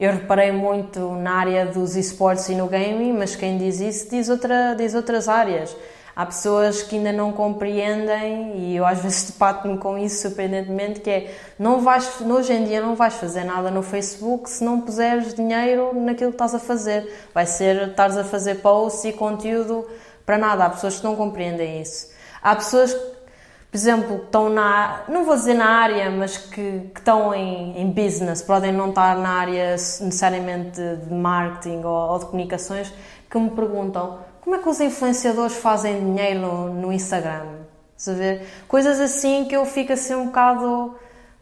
[0.00, 4.28] Eu reparei muito na área dos esportes e no gaming, mas quem diz isso diz,
[4.28, 5.76] outra, diz outras áreas.
[6.16, 11.10] Há pessoas que ainda não compreendem, e eu às vezes depato-me com isso surpreendentemente, que
[11.10, 15.34] é, não vais, hoje em dia não vais fazer nada no Facebook se não puseres
[15.34, 17.12] dinheiro naquilo que estás a fazer.
[17.34, 19.86] Vai ser, estás a fazer posts e conteúdo
[20.24, 20.64] para nada.
[20.64, 22.12] Há pessoas que não compreendem isso.
[22.40, 22.94] Há pessoas
[23.74, 27.76] por exemplo, que estão na, não vou dizer na área, mas que, que estão em,
[27.76, 32.94] em, business, podem não estar na área necessariamente de, de marketing ou, ou, de comunicações,
[33.28, 37.46] que me perguntam como é que os influenciadores fazem dinheiro no, Instagram?
[37.96, 38.46] Saber?
[38.68, 40.94] Coisas assim que eu fico assim um bocado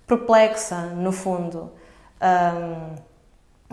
[0.07, 1.71] perplexa, no fundo.
[2.23, 2.97] Um,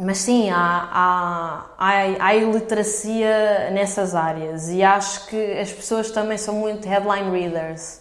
[0.04, 6.38] mas sim, há, há, há, há iliteracia nessas áreas e acho que as pessoas também
[6.38, 7.99] são muito headline readers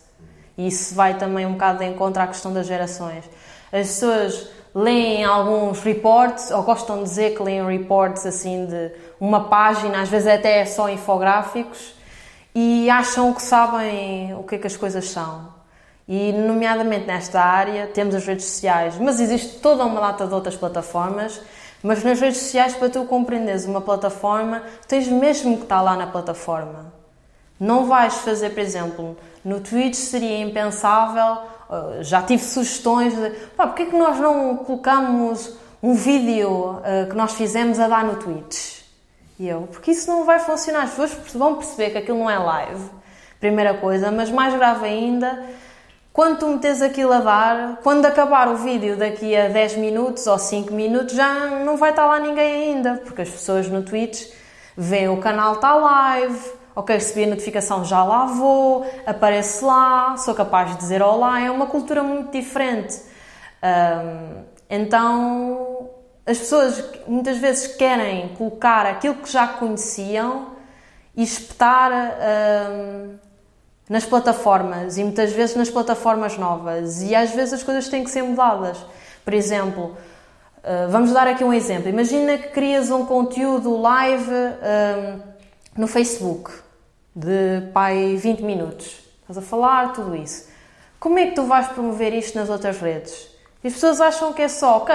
[0.58, 3.24] e isso vai também um bocado de encontro à questão das gerações.
[3.72, 8.90] As pessoas leem alguns reports, ou gostam de dizer que leem reports assim de
[9.20, 11.94] uma página, às vezes até só infográficos,
[12.54, 15.56] e acham que sabem o que é que as coisas são.
[16.08, 20.56] E, nomeadamente nesta área, temos as redes sociais, mas existe toda uma data de outras
[20.56, 21.40] plataformas.
[21.82, 26.08] Mas nas redes sociais, para tu compreenderes uma plataforma, tens mesmo que estar lá na
[26.08, 26.92] plataforma.
[27.60, 29.16] Não vais fazer, por exemplo,
[29.48, 31.38] no Twitch seria impensável
[31.70, 37.08] ah, já tive sugestões de pá, porque é que nós não colocamos um vídeo uh,
[37.08, 38.78] que nós fizemos a dar no Twitch?
[39.38, 42.38] E eu, porque isso não vai funcionar, as pessoas vão perceber que aquilo não é
[42.38, 42.90] live,
[43.38, 45.44] primeira coisa, mas mais grave ainda,
[46.12, 50.38] quando tu metes aquilo a dar, quando acabar o vídeo daqui a 10 minutos ou
[50.38, 54.26] 5 minutos, já não vai estar lá ninguém ainda, porque as pessoas no Twitch
[54.76, 60.32] veem o canal está live, ok, recebi a notificação, já lá vou, aparece lá, sou
[60.32, 63.02] capaz de dizer olá, é uma cultura muito diferente.
[63.60, 65.90] Um, então,
[66.24, 70.52] as pessoas muitas vezes querem colocar aquilo que já conheciam
[71.16, 71.90] e espetar
[72.70, 73.16] um,
[73.90, 78.10] nas plataformas e muitas vezes nas plataformas novas e às vezes as coisas têm que
[78.10, 78.78] ser mudadas.
[79.24, 79.96] Por exemplo,
[80.58, 81.88] uh, vamos dar aqui um exemplo.
[81.88, 85.20] Imagina que crias um conteúdo live um,
[85.76, 86.67] no Facebook
[87.18, 89.00] de pai 20 minutos.
[89.22, 90.48] Estás a falar, tudo isso.
[91.00, 93.28] Como é que tu vais promover isto nas outras redes?
[93.62, 94.94] E as pessoas acham que é só, ok,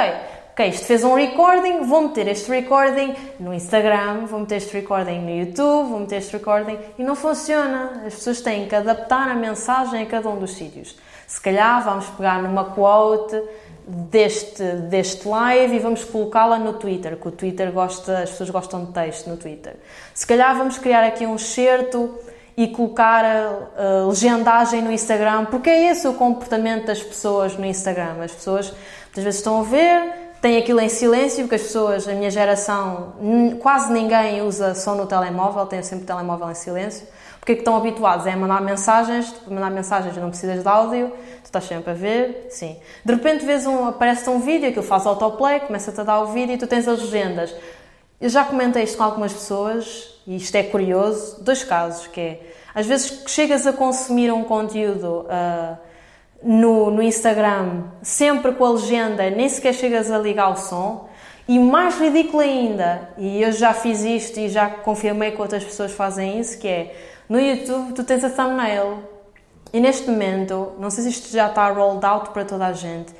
[0.54, 5.20] ok, isto fez um recording, vou meter este recording no Instagram, vou meter este recording
[5.20, 8.04] no YouTube, vou meter este recording e não funciona.
[8.08, 10.96] As pessoas têm que adaptar a mensagem a cada um dos sítios.
[11.28, 13.36] Se calhar vamos pegar numa quote
[13.88, 18.86] deste, deste live e vamos colocá-la no Twitter, que o Twitter gosta, as pessoas gostam
[18.86, 19.76] de texto no Twitter.
[20.14, 22.18] Se calhar vamos criar aqui um excerto
[22.56, 27.66] e colocar a, a, legendagem no Instagram, porque é esse o comportamento das pessoas no
[27.66, 28.24] Instagram.
[28.24, 28.72] As pessoas
[29.06, 33.14] muitas vezes estão a ver, têm aquilo em silêncio, porque as pessoas, a minha geração,
[33.60, 37.08] quase ninguém usa só no telemóvel, tem sempre o telemóvel em silêncio.
[37.44, 38.26] Porque é que estão habituados?
[38.26, 42.48] É mandar mensagens, para mandar mensagens não precisas de áudio, tu estás sempre a ver,
[42.50, 42.78] sim.
[43.04, 46.54] De repente vês um, aparece um vídeo, aquilo faz autoplay, começa-te a dar o vídeo
[46.54, 47.54] e tu tens as legendas.
[48.22, 52.40] Eu já comentei isto com algumas pessoas, e isto é curioso, dois casos, que é,
[52.74, 55.78] às vezes chegas a consumir um conteúdo uh,
[56.42, 61.10] no, no Instagram, sempre com a legenda, nem sequer chegas a ligar o som,
[61.46, 65.92] e mais ridículo ainda, e eu já fiz isto e já confirmei que outras pessoas
[65.92, 69.00] fazem isso, que é no YouTube, tu tens a thumbnail.
[69.74, 73.12] E neste momento, não sei se isto já está rolled out para toda a gente,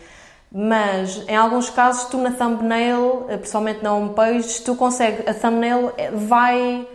[0.52, 5.92] Mas em alguns casos, tu na thumbnail, eh, principalmente na homepage, tu consegues, a thumbnail
[5.98, 6.88] eh, vai,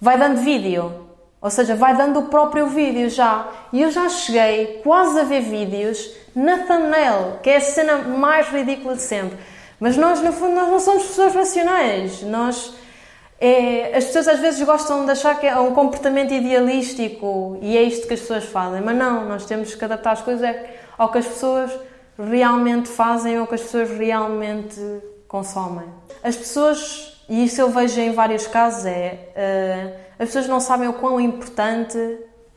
[0.00, 0.94] vai dando vídeo.
[1.40, 3.48] Ou seja, vai dando o próprio vídeo já.
[3.72, 8.46] E eu já cheguei quase a ver vídeos na thumbnail, que é a cena mais
[8.50, 9.36] ridícula de sempre.
[9.80, 12.22] Mas nós, no fundo, nós não somos pessoas racionais.
[12.22, 12.72] Nós,
[13.44, 17.82] é, as pessoas às vezes gostam de achar que é um comportamento idealístico e é
[17.82, 18.80] isto que as pessoas fazem.
[18.80, 20.48] Mas não, nós temos que adaptar as coisas
[20.96, 21.72] ao que as pessoas
[22.16, 24.80] realmente fazem ou que as pessoas realmente
[25.26, 25.88] consomem.
[26.22, 30.86] As pessoas, e isso eu vejo em vários casos, é uh, as pessoas não sabem
[30.86, 31.98] o quão importante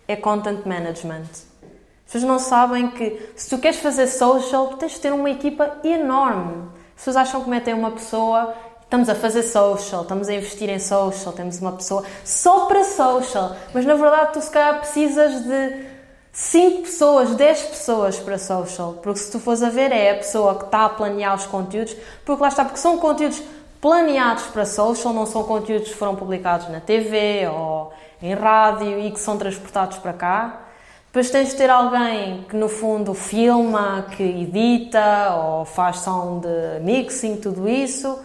[0.08, 1.24] é content management.
[1.24, 5.80] As pessoas não sabem que se tu queres fazer social, tens de ter uma equipa
[5.84, 6.70] enorme.
[6.90, 8.54] As pessoas acham que metem uma pessoa,
[8.86, 13.56] estamos a fazer social, estamos a investir em social, temos uma pessoa só para social,
[13.74, 15.86] mas na verdade tu se calhar precisas de
[16.32, 20.56] 5 pessoas, 10 pessoas para social, porque se tu fores a ver é a pessoa
[20.56, 23.42] que está a planear os conteúdos, porque lá está, porque são conteúdos
[23.82, 29.12] planeados para social, não são conteúdos que foram publicados na TV ou em rádio e
[29.12, 30.62] que são transportados para cá.
[31.08, 36.84] Depois tens de ter alguém que no fundo filma, que edita ou faz som de
[36.84, 38.20] mixing, tudo isso.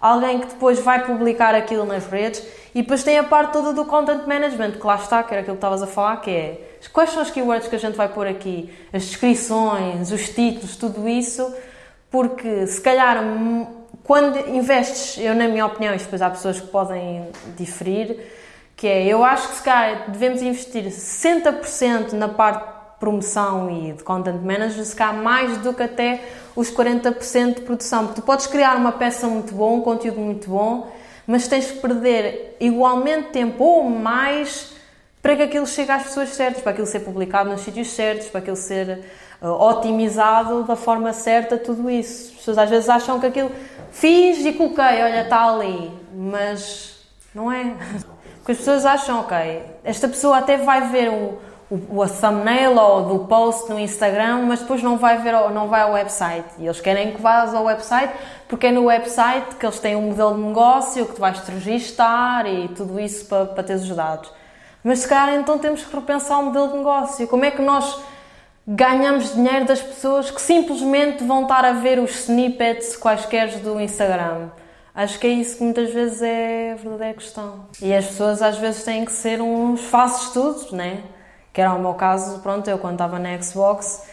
[0.00, 2.42] Alguém que depois vai publicar aquilo nas redes.
[2.74, 5.56] E depois tem a parte toda do content management, que lá está, que era aquilo
[5.56, 8.26] que estavas a falar, que é quais são os keywords que a gente vai pôr
[8.26, 11.54] aqui, as descrições, os títulos, tudo isso,
[12.10, 13.22] porque se calhar
[14.04, 18.18] quando investes, eu na minha opinião, e depois há pessoas que podem diferir,
[18.76, 23.92] que é, eu acho que se calhar devemos investir 60% na parte de promoção e
[23.92, 26.24] de content management, se calhar mais do que até
[26.60, 30.50] os 40% de produção, porque tu podes criar uma peça muito boa, um conteúdo muito
[30.50, 30.92] bom,
[31.26, 34.72] mas tens que perder igualmente tempo ou mais
[35.22, 38.40] para que aquilo chegue às pessoas certas, para aquilo ser publicado nos sítios certos, para
[38.40, 39.04] aquilo ser
[39.40, 42.32] uh, otimizado da forma certa, tudo isso.
[42.32, 43.50] As pessoas às vezes acham que aquilo
[43.90, 47.04] fiz e coloquei, olha, está ali, mas
[47.34, 47.74] não é.
[48.36, 51.38] Porque as pessoas acham, ok, esta pessoa até vai ver o,
[51.70, 55.82] o, o thumbnail ou do post no Instagram, mas depois não vai ver, não vai
[55.82, 56.48] ao website.
[56.58, 58.12] E eles querem que vás ao website,
[58.48, 61.50] porque é no website que eles têm um modelo de negócio que tu vais te
[61.50, 64.32] registar e tudo isso para, para teres os dados.
[64.82, 67.28] Mas se calhar então temos que repensar o modelo de negócio.
[67.28, 68.00] Como é que nós
[68.66, 74.48] ganhamos dinheiro das pessoas que simplesmente vão estar a ver os snippets quaisquer do Instagram?
[74.92, 77.66] Acho que é isso que muitas vezes é a verdadeira questão.
[77.80, 81.00] E as pessoas às vezes têm que ser uns falsos estudos, né?
[81.52, 84.06] Que era o meu caso, pronto, eu quando estava na Xbox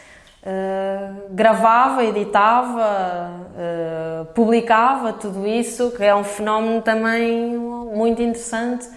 [0.43, 8.87] uh, gravava, editava, uh, publicava tudo isso, que é um fenómeno também muito interessante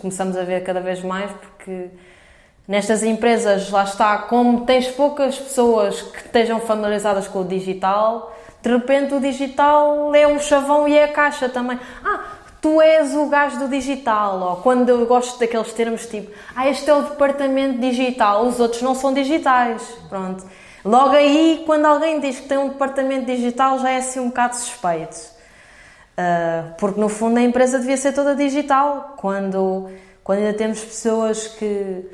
[0.00, 1.88] começamos a ver cada vez mais, porque
[2.66, 8.70] nestas empresas, lá está, como tens poucas pessoas que estejam familiarizadas com o digital, de
[8.70, 11.78] repente o digital é um chavão e é a caixa também.
[12.04, 12.24] Ah,
[12.60, 16.88] tu és o gajo do digital, ou quando eu gosto daqueles termos tipo, ah, este
[16.90, 20.44] é o departamento digital, os outros não são digitais, pronto.
[20.84, 24.56] Logo aí, quando alguém diz que tem um departamento digital, já é assim um bocado
[24.56, 25.16] suspeito.
[26.18, 29.88] Uh, porque no fundo a empresa devia ser toda digital, quando,
[30.24, 32.04] quando ainda temos pessoas que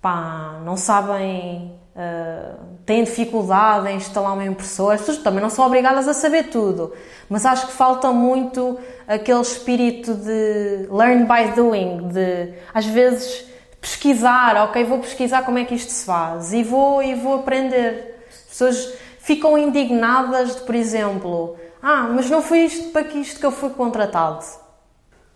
[0.00, 5.64] pá, não sabem, uh, têm dificuldade em instalar uma impressora, as pessoas também não são
[5.64, 6.92] obrigadas a saber tudo,
[7.28, 8.78] mas acho que falta muito
[9.08, 13.46] aquele espírito de learn by doing, de às vezes
[13.80, 18.20] pesquisar, ok, vou pesquisar como é que isto se faz e vou, e vou aprender.
[18.28, 23.40] As pessoas ficam indignadas de, por exemplo, ah, mas não foi isto para que isto
[23.40, 24.44] que eu fui contratado.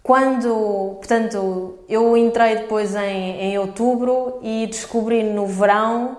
[0.03, 6.17] Quando, portanto, eu entrei depois em, em outubro e descobri no verão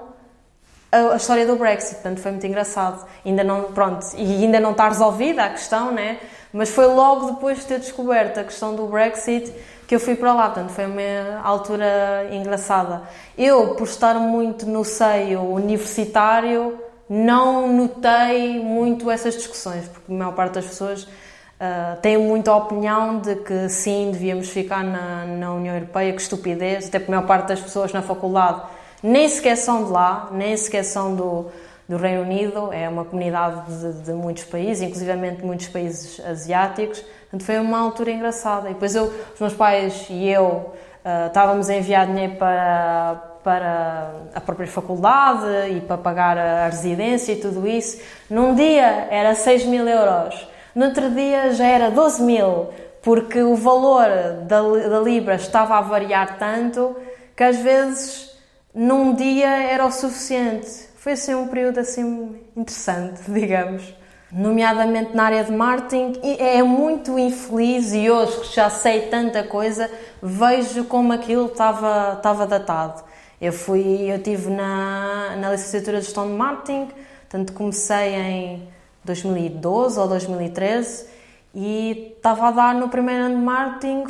[0.92, 3.06] a, a, história do Brexit, portanto foi muito engraçado.
[3.26, 6.18] Ainda não, pronto, e ainda não está resolvida a questão, né?
[6.52, 9.54] Mas foi logo depois de ter descoberto a questão do Brexit
[9.88, 13.04] que eu fui para lá, portanto foi uma altura engraçada.
[13.38, 16.80] Eu, por estar muito no seio universitário,
[17.10, 23.20] não notei muito essas discussões, porque a maior parte das pessoas uh, tem muita opinião
[23.20, 27.28] de que sim, devíamos ficar na, na União Europeia, que estupidez, até porque a maior
[27.28, 28.62] parte das pessoas na faculdade
[29.02, 31.46] nem sequer são de lá, nem sequer são do,
[31.88, 37.44] do Reino Unido, é uma comunidade de, de muitos países, inclusivamente muitos países asiáticos, portanto
[37.44, 38.70] foi uma altura engraçada.
[38.70, 40.74] E depois eu, os meus pais e eu
[41.04, 47.34] uh, estávamos a enviar dinheiro para para a própria faculdade e para pagar a residência
[47.34, 48.00] e tudo isso.
[48.30, 52.70] Num dia era 6 mil euros, no outro dia já era 12 mil,
[53.02, 54.08] porque o valor
[54.44, 56.96] da, da Libra estava a variar tanto
[57.36, 58.31] que às vezes
[58.74, 60.68] num dia era o suficiente.
[60.96, 63.94] foi assim um período assim interessante, digamos.
[64.32, 69.92] Nomeadamente na área de marketing, é muito infeliz e hoje que já sei tanta coisa,
[70.24, 73.04] vejo como aquilo estava, estava datado.
[73.42, 76.88] Eu fui, eu tive na, na licenciatura de gestão de marketing,
[77.28, 78.68] tanto comecei em
[79.04, 81.08] 2012 ou 2013
[81.54, 84.06] e estava a dar no primeiro ano de marketing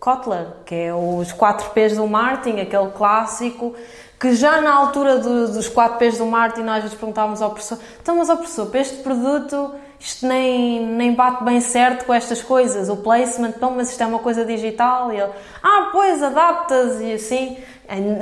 [0.00, 3.74] Kotler, que é os 4 P's do marketing, aquele clássico,
[4.18, 7.78] que já na altura do, dos 4 P's do marketing nós vezes perguntávamos ao professor,
[8.00, 12.42] então mas ao professor, para este produto isto nem, nem bate bem certo com estas
[12.42, 17.00] coisas, o placement, então mas isto é uma coisa digital, e ele, ah pois, adaptas.
[17.00, 17.56] E assim,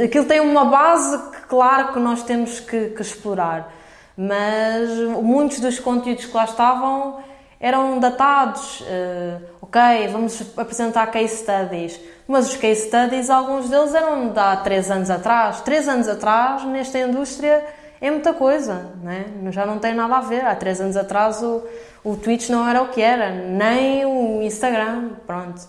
[0.02, 3.72] aquilo tem uma base que claro que nós temos que, que explorar,
[4.16, 4.88] mas
[5.22, 7.18] muitos dos conteúdos que lá estavam
[7.64, 8.82] eram datados.
[8.82, 9.80] Uh, ok,
[10.12, 11.98] vamos apresentar case studies.
[12.28, 15.62] Mas os case studies, alguns deles eram de há 3 anos atrás.
[15.62, 17.64] 3 anos atrás, nesta indústria,
[18.02, 19.24] é muita coisa, né?
[19.50, 20.44] já não tem nada a ver.
[20.44, 21.62] Há 3 anos atrás o,
[22.04, 25.62] o Twitch não era o que era, nem o Instagram, pronto.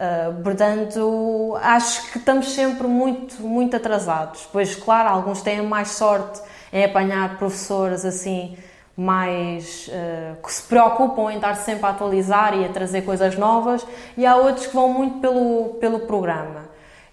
[0.00, 4.48] Uh, portanto, acho que estamos sempre muito, muito atrasados.
[4.52, 6.40] Pois, claro, alguns têm mais sorte
[6.72, 8.56] em apanhar professores assim
[9.00, 13.86] mais uh, que se preocupam em estar sempre a atualizar e a trazer coisas novas
[14.14, 16.68] e há outros que vão muito pelo, pelo programa.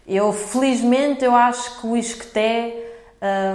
[0.06, 2.74] Eu, felizmente, eu acho que o ISCTE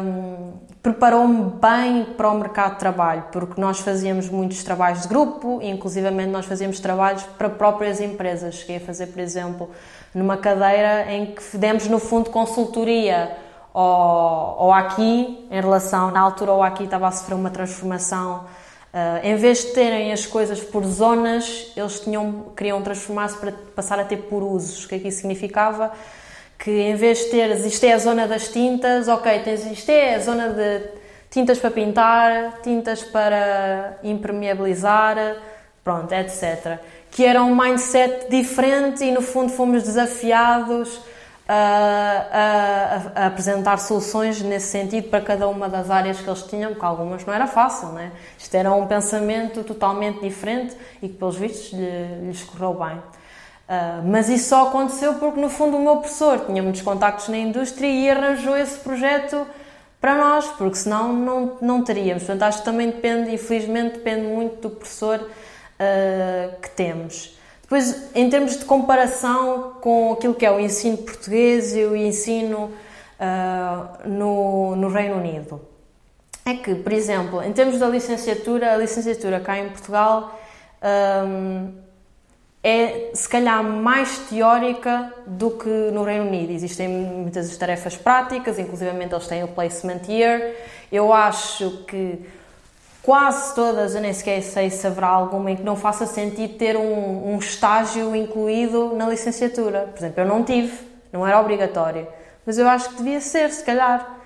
[0.03, 0.53] um,
[0.83, 6.30] preparou-me bem para o mercado de trabalho, porque nós fazíamos muitos trabalhos de grupo, inclusivamente
[6.30, 8.55] nós fazíamos trabalhos para próprias empresas.
[8.55, 9.70] Cheguei a fazer, por exemplo,
[10.14, 13.37] numa cadeira em que demos, no fundo, consultoria
[13.73, 18.45] ou, ou aqui, em relação, na altura o aqui estava a sofrer uma transformação,
[18.93, 23.99] uh, em vez de terem as coisas por zonas, eles tinham, queriam transformar-se para passar
[23.99, 24.85] a ter por usos.
[24.85, 25.91] O que é que isso significava?
[26.59, 30.16] Que em vez de teres, isto é a zona das tintas, ok, tens, isto é
[30.16, 30.83] a zona de
[31.31, 35.16] tintas para pintar, tintas para impermeabilizar,
[35.83, 36.79] pronto, etc.
[37.11, 41.01] Que era um mindset diferente e no fundo fomos desafiados
[41.49, 46.70] a, a, a, apresentar soluções nesse sentido para cada uma das áreas que eles tinham,
[46.70, 48.12] porque algumas não era fácil, né?
[48.38, 52.97] Isto era um pensamento totalmente diferente e que, pelos vistos, lhe, lhes correu bem.
[52.97, 57.38] Uh, mas isso só aconteceu porque, no fundo, o meu professor tinha muitos contactos na
[57.38, 59.47] indústria e arranjou esse projeto
[60.01, 62.24] para nós, porque senão não, não teríamos.
[62.24, 67.36] Portanto, acho que também depende, infelizmente, depende muito do professor uh, que temos.
[67.73, 72.70] Depois, em termos de comparação com aquilo que é o ensino português e o ensino
[73.18, 75.59] uh, no, no Reino Unido,
[76.45, 80.39] é que, por exemplo, em termos da licenciatura, a licenciatura cá em Portugal
[81.27, 81.83] um, ah,
[82.62, 86.53] é se calhar mais teórica do que no Reino Unido.
[86.53, 90.57] Existem muitas tarefas práticas, inclusive eles têm o Placement Year.
[90.93, 92.20] Eu acho que
[93.03, 96.76] quase todas, eu nem sequer sei se haverá alguma em que não faça sentido ter
[96.76, 99.90] um, um estágio incluído na licenciatura.
[99.92, 100.72] Por exemplo, eu não tive,
[101.12, 102.07] não era obrigatório,
[102.46, 104.18] mas eu acho que devia ser, se calhar.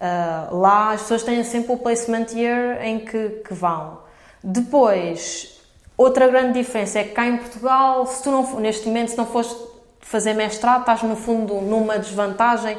[0.00, 3.98] Uh, lá as pessoas têm sempre o placement year em que, que vão.
[4.42, 5.60] Depois,
[5.96, 9.26] outra grande diferença é que cá em Portugal, se tu não, neste momento, se não
[9.26, 9.54] fores
[10.00, 12.78] fazer mestrado, estás no fundo numa desvantagem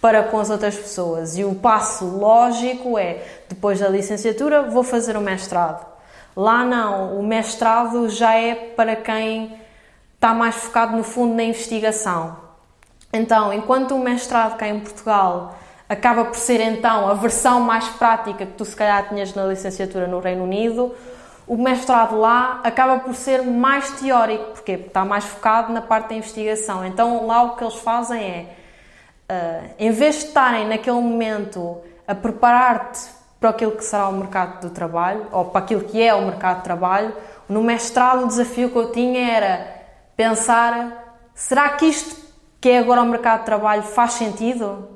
[0.00, 1.36] para com as outras pessoas.
[1.36, 5.86] E o passo lógico é, depois da licenciatura, vou fazer o mestrado.
[6.36, 9.58] Lá não, o mestrado já é para quem
[10.14, 12.36] está mais focado no fundo na investigação.
[13.12, 15.54] Então, enquanto o mestrado cá em Portugal
[15.88, 20.06] acaba por ser então a versão mais prática que tu se calhar tinhas na licenciatura
[20.06, 20.94] no Reino Unido,
[21.48, 26.14] o mestrado lá acaba por ser mais teórico, porque está mais focado na parte da
[26.14, 26.86] investigação.
[26.86, 28.56] Então lá o que eles fazem é
[29.30, 33.00] uh, em vez de estarem naquele momento a preparar-te
[33.38, 36.58] para aquilo que será o mercado do trabalho, ou para aquilo que é o mercado
[36.58, 37.14] de trabalho,
[37.48, 39.76] no mestrado o desafio que eu tinha era
[40.16, 42.20] pensar: será que isto
[42.60, 44.88] que é agora o mercado de trabalho faz sentido?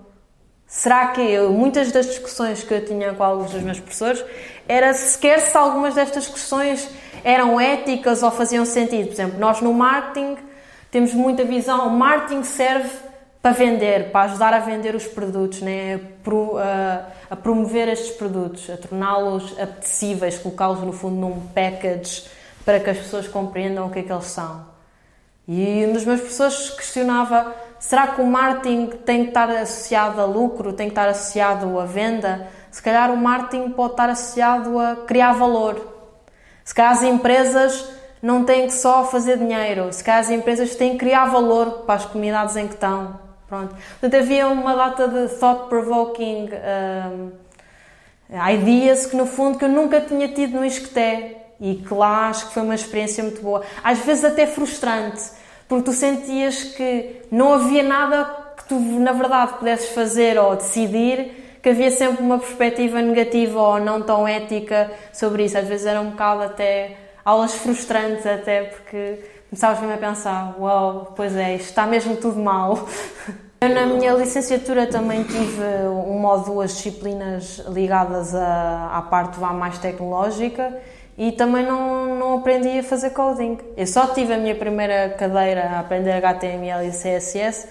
[0.66, 4.24] Será que eu, muitas das discussões que eu tinha com alguns dos meus professores
[4.66, 6.88] era sequer se algumas destas questões
[7.22, 9.06] eram éticas ou faziam sentido.
[9.06, 10.36] Por exemplo, nós no marketing
[10.90, 12.90] temos muita visão, o marketing serve
[13.44, 16.00] para vender, para ajudar a vender os produtos, né?
[17.28, 22.24] a, promover estes produtos, a torná-los apetecíveis, colocá-los no fundo num package
[22.64, 24.64] para que as pessoas compreendam o que é que eles são.
[25.46, 30.24] E um dos meus professores questionava: será que o marketing tem que estar associado a
[30.24, 32.48] lucro, tem que estar associado à venda?
[32.70, 35.86] Se calhar o marketing pode estar associado a criar valor.
[36.64, 37.90] Se calhar as empresas
[38.22, 41.96] não têm que só fazer dinheiro, se calhar as empresas têm que criar valor para
[41.96, 43.22] as comunidades em que estão.
[43.54, 43.76] Pronto.
[44.00, 46.50] Portanto, havia uma data de thought-provoking
[47.12, 47.30] um,
[48.52, 52.48] ideas que no fundo que eu nunca tinha tido no Isqueté e que lá acho
[52.48, 53.62] que foi uma experiência muito boa.
[53.84, 55.22] Às vezes até frustrante,
[55.68, 58.24] porque tu sentias que não havia nada
[58.56, 63.78] que tu na verdade pudesses fazer ou decidir, que havia sempre uma perspectiva negativa ou
[63.78, 65.56] não tão ética sobre isso.
[65.56, 70.94] Às vezes era um bocado até aulas frustrantes até porque começavas mesmo a pensar, uau,
[70.94, 72.88] wow, pois é, isto está mesmo tudo mal.
[73.64, 75.62] Eu, na minha licenciatura, também tive
[76.06, 80.76] uma ou duas disciplinas ligadas à, à parte vá mais tecnológica
[81.16, 83.56] e também não, não aprendi a fazer coding.
[83.74, 87.66] Eu só tive a minha primeira cadeira a aprender HTML e CSS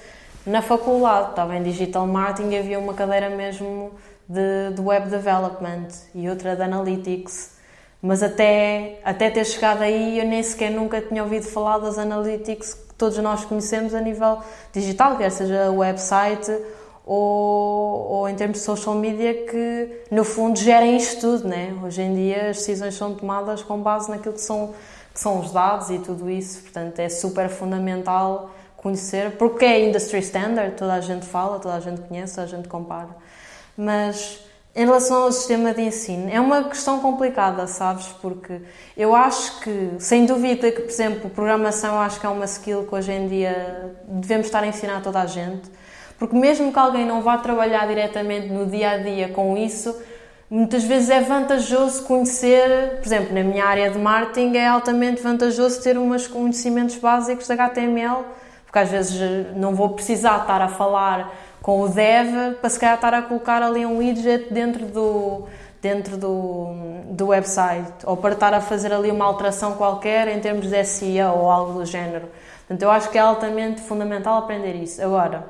[0.48, 1.30] na faculdade.
[1.30, 3.92] Estava em Digital Marketing e havia uma cadeira mesmo
[4.28, 7.54] de, de Web Development e outra de Analytics.
[8.02, 12.83] Mas até, até ter chegado aí, eu nem sequer nunca tinha ouvido falar das Analytics
[12.98, 14.40] todos nós conhecemos a nível
[14.72, 16.52] digital, quer seja website
[17.06, 21.48] ou, ou em termos de social media, que no fundo gerem isto tudo.
[21.48, 21.76] Né?
[21.84, 24.74] Hoje em dia as decisões são tomadas com base naquilo que são,
[25.14, 30.20] que são os dados e tudo isso, portanto é super fundamental conhecer, porque é industry
[30.20, 33.10] standard, toda a gente fala, toda a gente conhece, toda a gente compara.
[33.78, 34.40] Mas
[34.76, 38.08] em relação ao sistema de ensino, é uma questão complicada, sabes?
[38.22, 38.60] Porque
[38.98, 42.96] eu acho que, sem dúvida, que, por exemplo, programação acho que é uma skill que
[42.96, 45.70] hoje em dia devemos estar a ensinar a toda a gente.
[46.18, 49.96] Porque mesmo que alguém não vá trabalhar diretamente no dia a dia com isso,
[50.50, 55.84] muitas vezes é vantajoso conhecer, por exemplo, na minha área de marketing, é altamente vantajoso
[55.84, 58.24] ter uns conhecimentos básicos de HTML,
[58.66, 61.32] porque às vezes não vou precisar estar a falar
[61.64, 65.48] com o dev para se calhar estar a colocar ali um widget dentro do,
[65.82, 66.68] dentro do,
[67.06, 71.34] do website ou para estar a fazer ali uma alteração qualquer em termos de SEO
[71.38, 72.28] ou algo do género.
[72.60, 75.02] Portanto, eu acho que é altamente fundamental aprender isso.
[75.02, 75.48] Agora,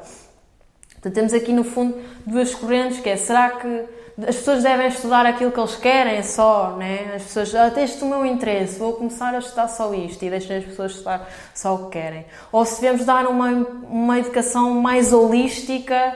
[1.02, 3.86] temos aqui no fundo duas correntes, que é, será que
[4.20, 7.14] as pessoas devem estudar aquilo que eles querem só, né?
[7.16, 10.58] As pessoas, ah, este o meu interesse, vou começar a estudar só isto e deixem
[10.58, 12.26] as pessoas estudar só o que querem.
[12.52, 16.16] Ou se devemos dar uma, uma educação mais holística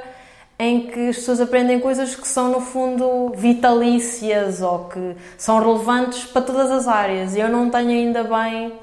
[0.59, 6.23] em que as pessoas aprendem coisas que são no fundo vitalícias ou que são relevantes
[6.25, 7.35] para todas as áreas.
[7.35, 8.73] E eu não tenho ainda bem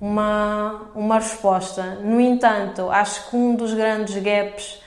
[0.00, 1.98] uma, uma resposta.
[2.02, 4.80] No entanto, acho que um dos grandes gaps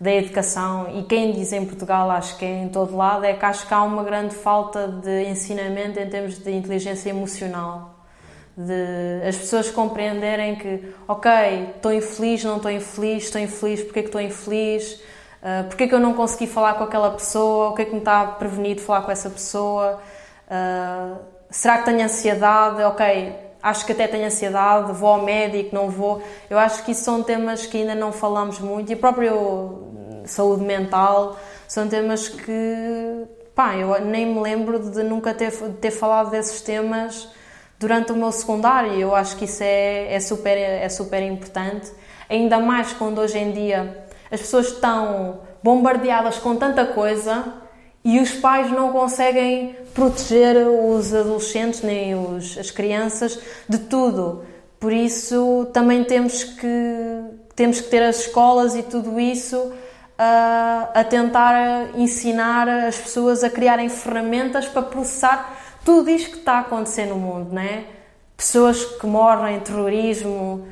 [0.00, 3.44] da educação e quem diz em Portugal, acho que é em todo lado, é que
[3.44, 7.94] acho que há uma grande falta de ensinamento em termos de inteligência emocional.
[8.56, 11.30] De as pessoas compreenderem que, ok,
[11.76, 14.92] estou infeliz, não estou infeliz, estou infeliz, porque é que estou infeliz,
[15.42, 17.92] uh, porque é que eu não consegui falar com aquela pessoa, o que é que
[17.92, 20.00] me está prevenido falar com essa pessoa,
[20.46, 21.18] uh,
[21.50, 26.22] será que tenho ansiedade, ok, acho que até tenho ansiedade, vou ao médico, não vou.
[26.50, 29.32] Eu acho que isso são temas que ainda não falamos muito e a própria
[30.26, 35.50] saúde mental são temas que, pá, eu nem me lembro de nunca ter,
[35.80, 37.26] ter falado desses temas
[37.80, 38.92] durante o meu secundário.
[38.92, 41.90] Eu acho que isso é, é, super, é super importante,
[42.28, 47.63] ainda mais quando hoje em dia as pessoas estão bombardeadas com tanta coisa
[48.04, 54.44] e os pais não conseguem proteger os adolescentes nem os, as crianças de tudo.
[54.78, 56.66] Por isso também temos que
[57.56, 59.72] temos que ter as escolas e tudo isso
[60.18, 66.54] a, a tentar ensinar as pessoas a criarem ferramentas para processar tudo isto que está
[66.54, 67.84] a acontecer no mundo, né?
[68.36, 70.66] Pessoas que morrem, terrorismo,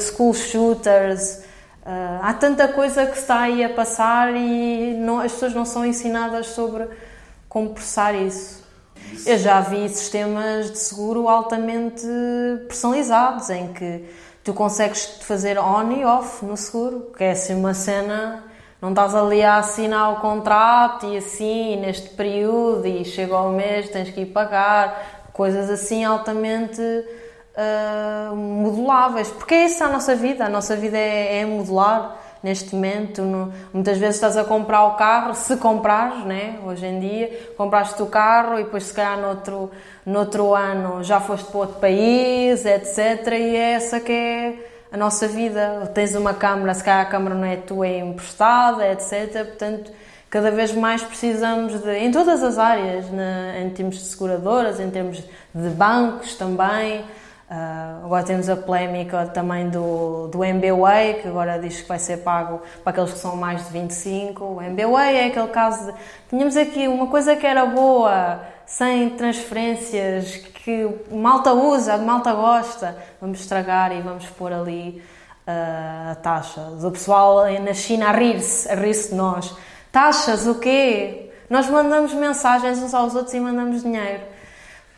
[0.00, 1.42] school shooters,
[1.86, 5.86] Uh, há tanta coisa que está aí a passar e não, as pessoas não são
[5.86, 6.88] ensinadas sobre
[7.48, 8.66] como processar isso.
[9.24, 12.04] Eu já vi sistemas de seguro altamente
[12.66, 14.04] personalizados em que
[14.42, 18.42] tu consegues fazer on e off no seguro, que é assim uma cena,
[18.82, 23.90] não estás ali a assinar o contrato e assim, neste período, e chega ao mês,
[23.90, 26.82] tens que ir pagar, coisas assim altamente
[27.56, 32.74] uh, moduláveis, porque é isso a nossa vida, a nossa vida é, é modular neste
[32.74, 33.22] momento.
[33.22, 36.58] No, muitas vezes estás a comprar o carro, se comprares, né?
[36.64, 39.70] hoje em dia, compraste o carro e depois se calhar no outro,
[40.04, 43.26] no outro ano já foste para outro país, etc.
[43.32, 44.54] E é essa que é
[44.92, 45.90] a nossa vida.
[45.94, 49.44] Tens uma câmara, se calhar a câmara não é tua, é emprestada, etc.
[49.44, 49.90] Portanto,
[50.30, 53.62] cada vez mais precisamos de, em todas as áreas, né?
[53.64, 55.18] em termos de seguradoras, em termos
[55.54, 57.04] de bancos também,
[57.48, 62.18] Uh, agora temos a polémica também do, do MBWay, que agora diz que vai ser
[62.18, 64.44] pago para aqueles que são mais de 25.
[64.44, 65.98] O MBWay é aquele caso de.
[66.28, 72.96] Tínhamos aqui uma coisa que era boa, sem transferências, que malta usa, malta gosta.
[73.20, 75.00] Vamos estragar e vamos pôr ali
[75.46, 76.62] uh, a taxa.
[76.82, 79.56] O pessoal na China a rir-se, a rir-se de nós.
[79.92, 81.26] Taxas, o quê?
[81.48, 84.22] nós mandamos mensagens uns aos outros e mandamos dinheiro.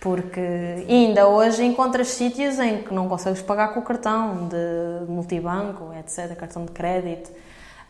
[0.00, 0.40] Porque
[0.88, 6.36] ainda hoje encontras sítios em que não consegues pagar com o cartão de multibanco, etc.,
[6.36, 7.30] cartão de crédito.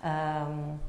[0.02, 0.88] Um,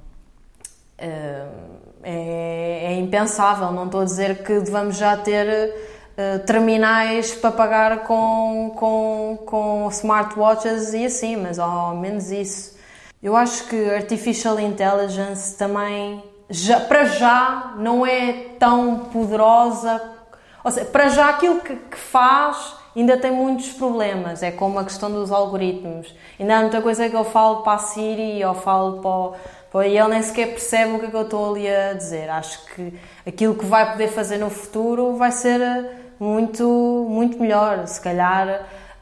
[1.01, 3.71] é, é, impensável.
[3.71, 9.87] Não estou a dizer que devamos já ter uh, terminais para pagar com, com, com
[9.89, 12.77] smartwatches e assim, mas ao menos isso.
[13.21, 20.18] Eu acho que artificial intelligence também, já, para já, não é tão poderosa.
[20.63, 24.43] Ou seja, para já aquilo que, que faz ainda tem muitos problemas.
[24.43, 26.13] É como a questão dos algoritmos.
[26.39, 29.97] Ainda há muita coisa que eu falo para a Siri ou falo para o e
[29.97, 32.29] ele nem sequer percebe o que, é que eu estou ali a dizer.
[32.29, 32.93] Acho que
[33.25, 37.85] aquilo que vai poder fazer no futuro vai ser eh, muito, muito melhor.
[37.85, 38.47] Se calhar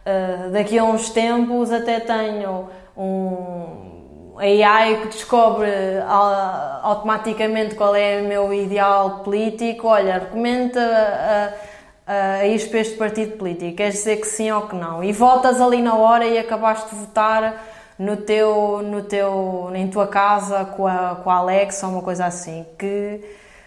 [0.06, 3.97] uh, daqui a uns tempos até tenho um
[4.40, 9.88] AI que descobre uh, automaticamente qual é o meu ideal político.
[9.88, 10.82] Olha, recomenda
[12.08, 13.78] a, a, a ir para este partido político.
[13.78, 15.04] Queres dizer que sim ou que não?
[15.04, 17.66] E votas ali na hora e acabaste de votar
[17.98, 22.26] no teu, no teu, em tua casa com a, com a Alexa ou uma coisa
[22.26, 23.22] assim, que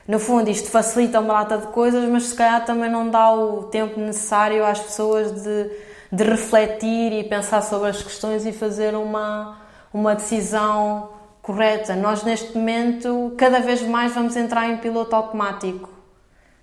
[0.07, 3.65] no fundo isto facilita uma data de coisas, mas se calhar também não dá o
[3.65, 5.71] tempo necessário às pessoas de,
[6.13, 9.60] de refletir e pensar sobre as questões e fazer uma,
[9.93, 11.11] uma decisão
[11.43, 11.95] correta.
[11.97, 15.89] Nós neste momento cada vez mais vamos entrar em piloto automático,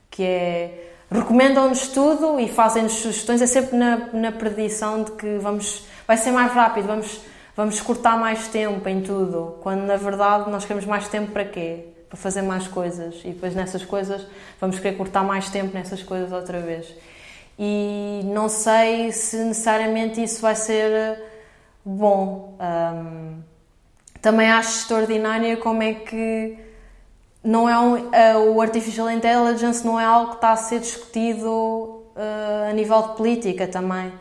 [0.09, 5.85] que é recomendam-nos tudo e fazem-nos sugestões, é sempre na, na predição de que vamos,
[6.05, 7.21] vai ser mais rápido, vamos
[7.57, 11.85] vamos cortar mais tempo em tudo, quando na verdade nós queremos mais tempo para quê?
[12.07, 14.27] Para fazer mais coisas e depois nessas coisas
[14.61, 16.87] vamos querer cortar mais tempo nessas coisas outra vez.
[17.57, 21.19] E não sei se necessariamente isso vai ser
[21.89, 22.55] bom.
[22.59, 23.41] Um,
[24.21, 26.57] também acho extraordinário como é que
[27.43, 31.49] não é um, uh, o artificial intelligence não é algo que está a ser discutido
[31.49, 34.11] uh, a nível de política também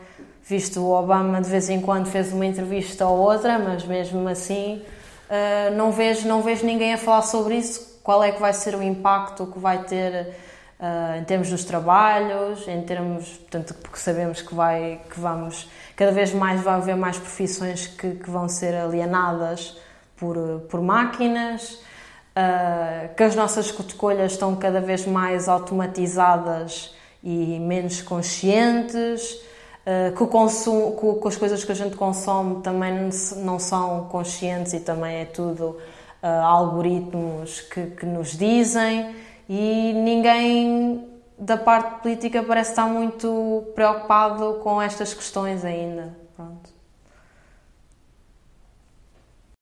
[0.47, 4.81] visto o Obama de vez em quando fez uma entrevista ou outra, mas mesmo assim
[5.29, 7.99] uh, não, vejo, não vejo ninguém a falar sobre isso.
[8.01, 10.33] Qual é que vai ser o impacto que vai ter
[10.79, 16.11] uh, em termos dos trabalhos, em termos, portanto, porque sabemos que vai, que vamos, cada
[16.11, 19.77] vez mais vai haver mais profissões que, que vão ser alienadas
[20.15, 20.37] por,
[20.69, 29.41] por máquinas, uh, que as nossas escolhas estão cada vez mais automatizadas e menos conscientes.
[29.89, 34.73] Eh, que, o consumo, que, as coisas que a gente consome também não são conscientes
[34.73, 35.77] e também é tudo
[36.21, 39.15] algoritmos que, que, nos dizem
[39.49, 46.17] e ninguém da parte política parece estar muito preocupado com estas questões ainda.
[46.35, 46.76] Pronto.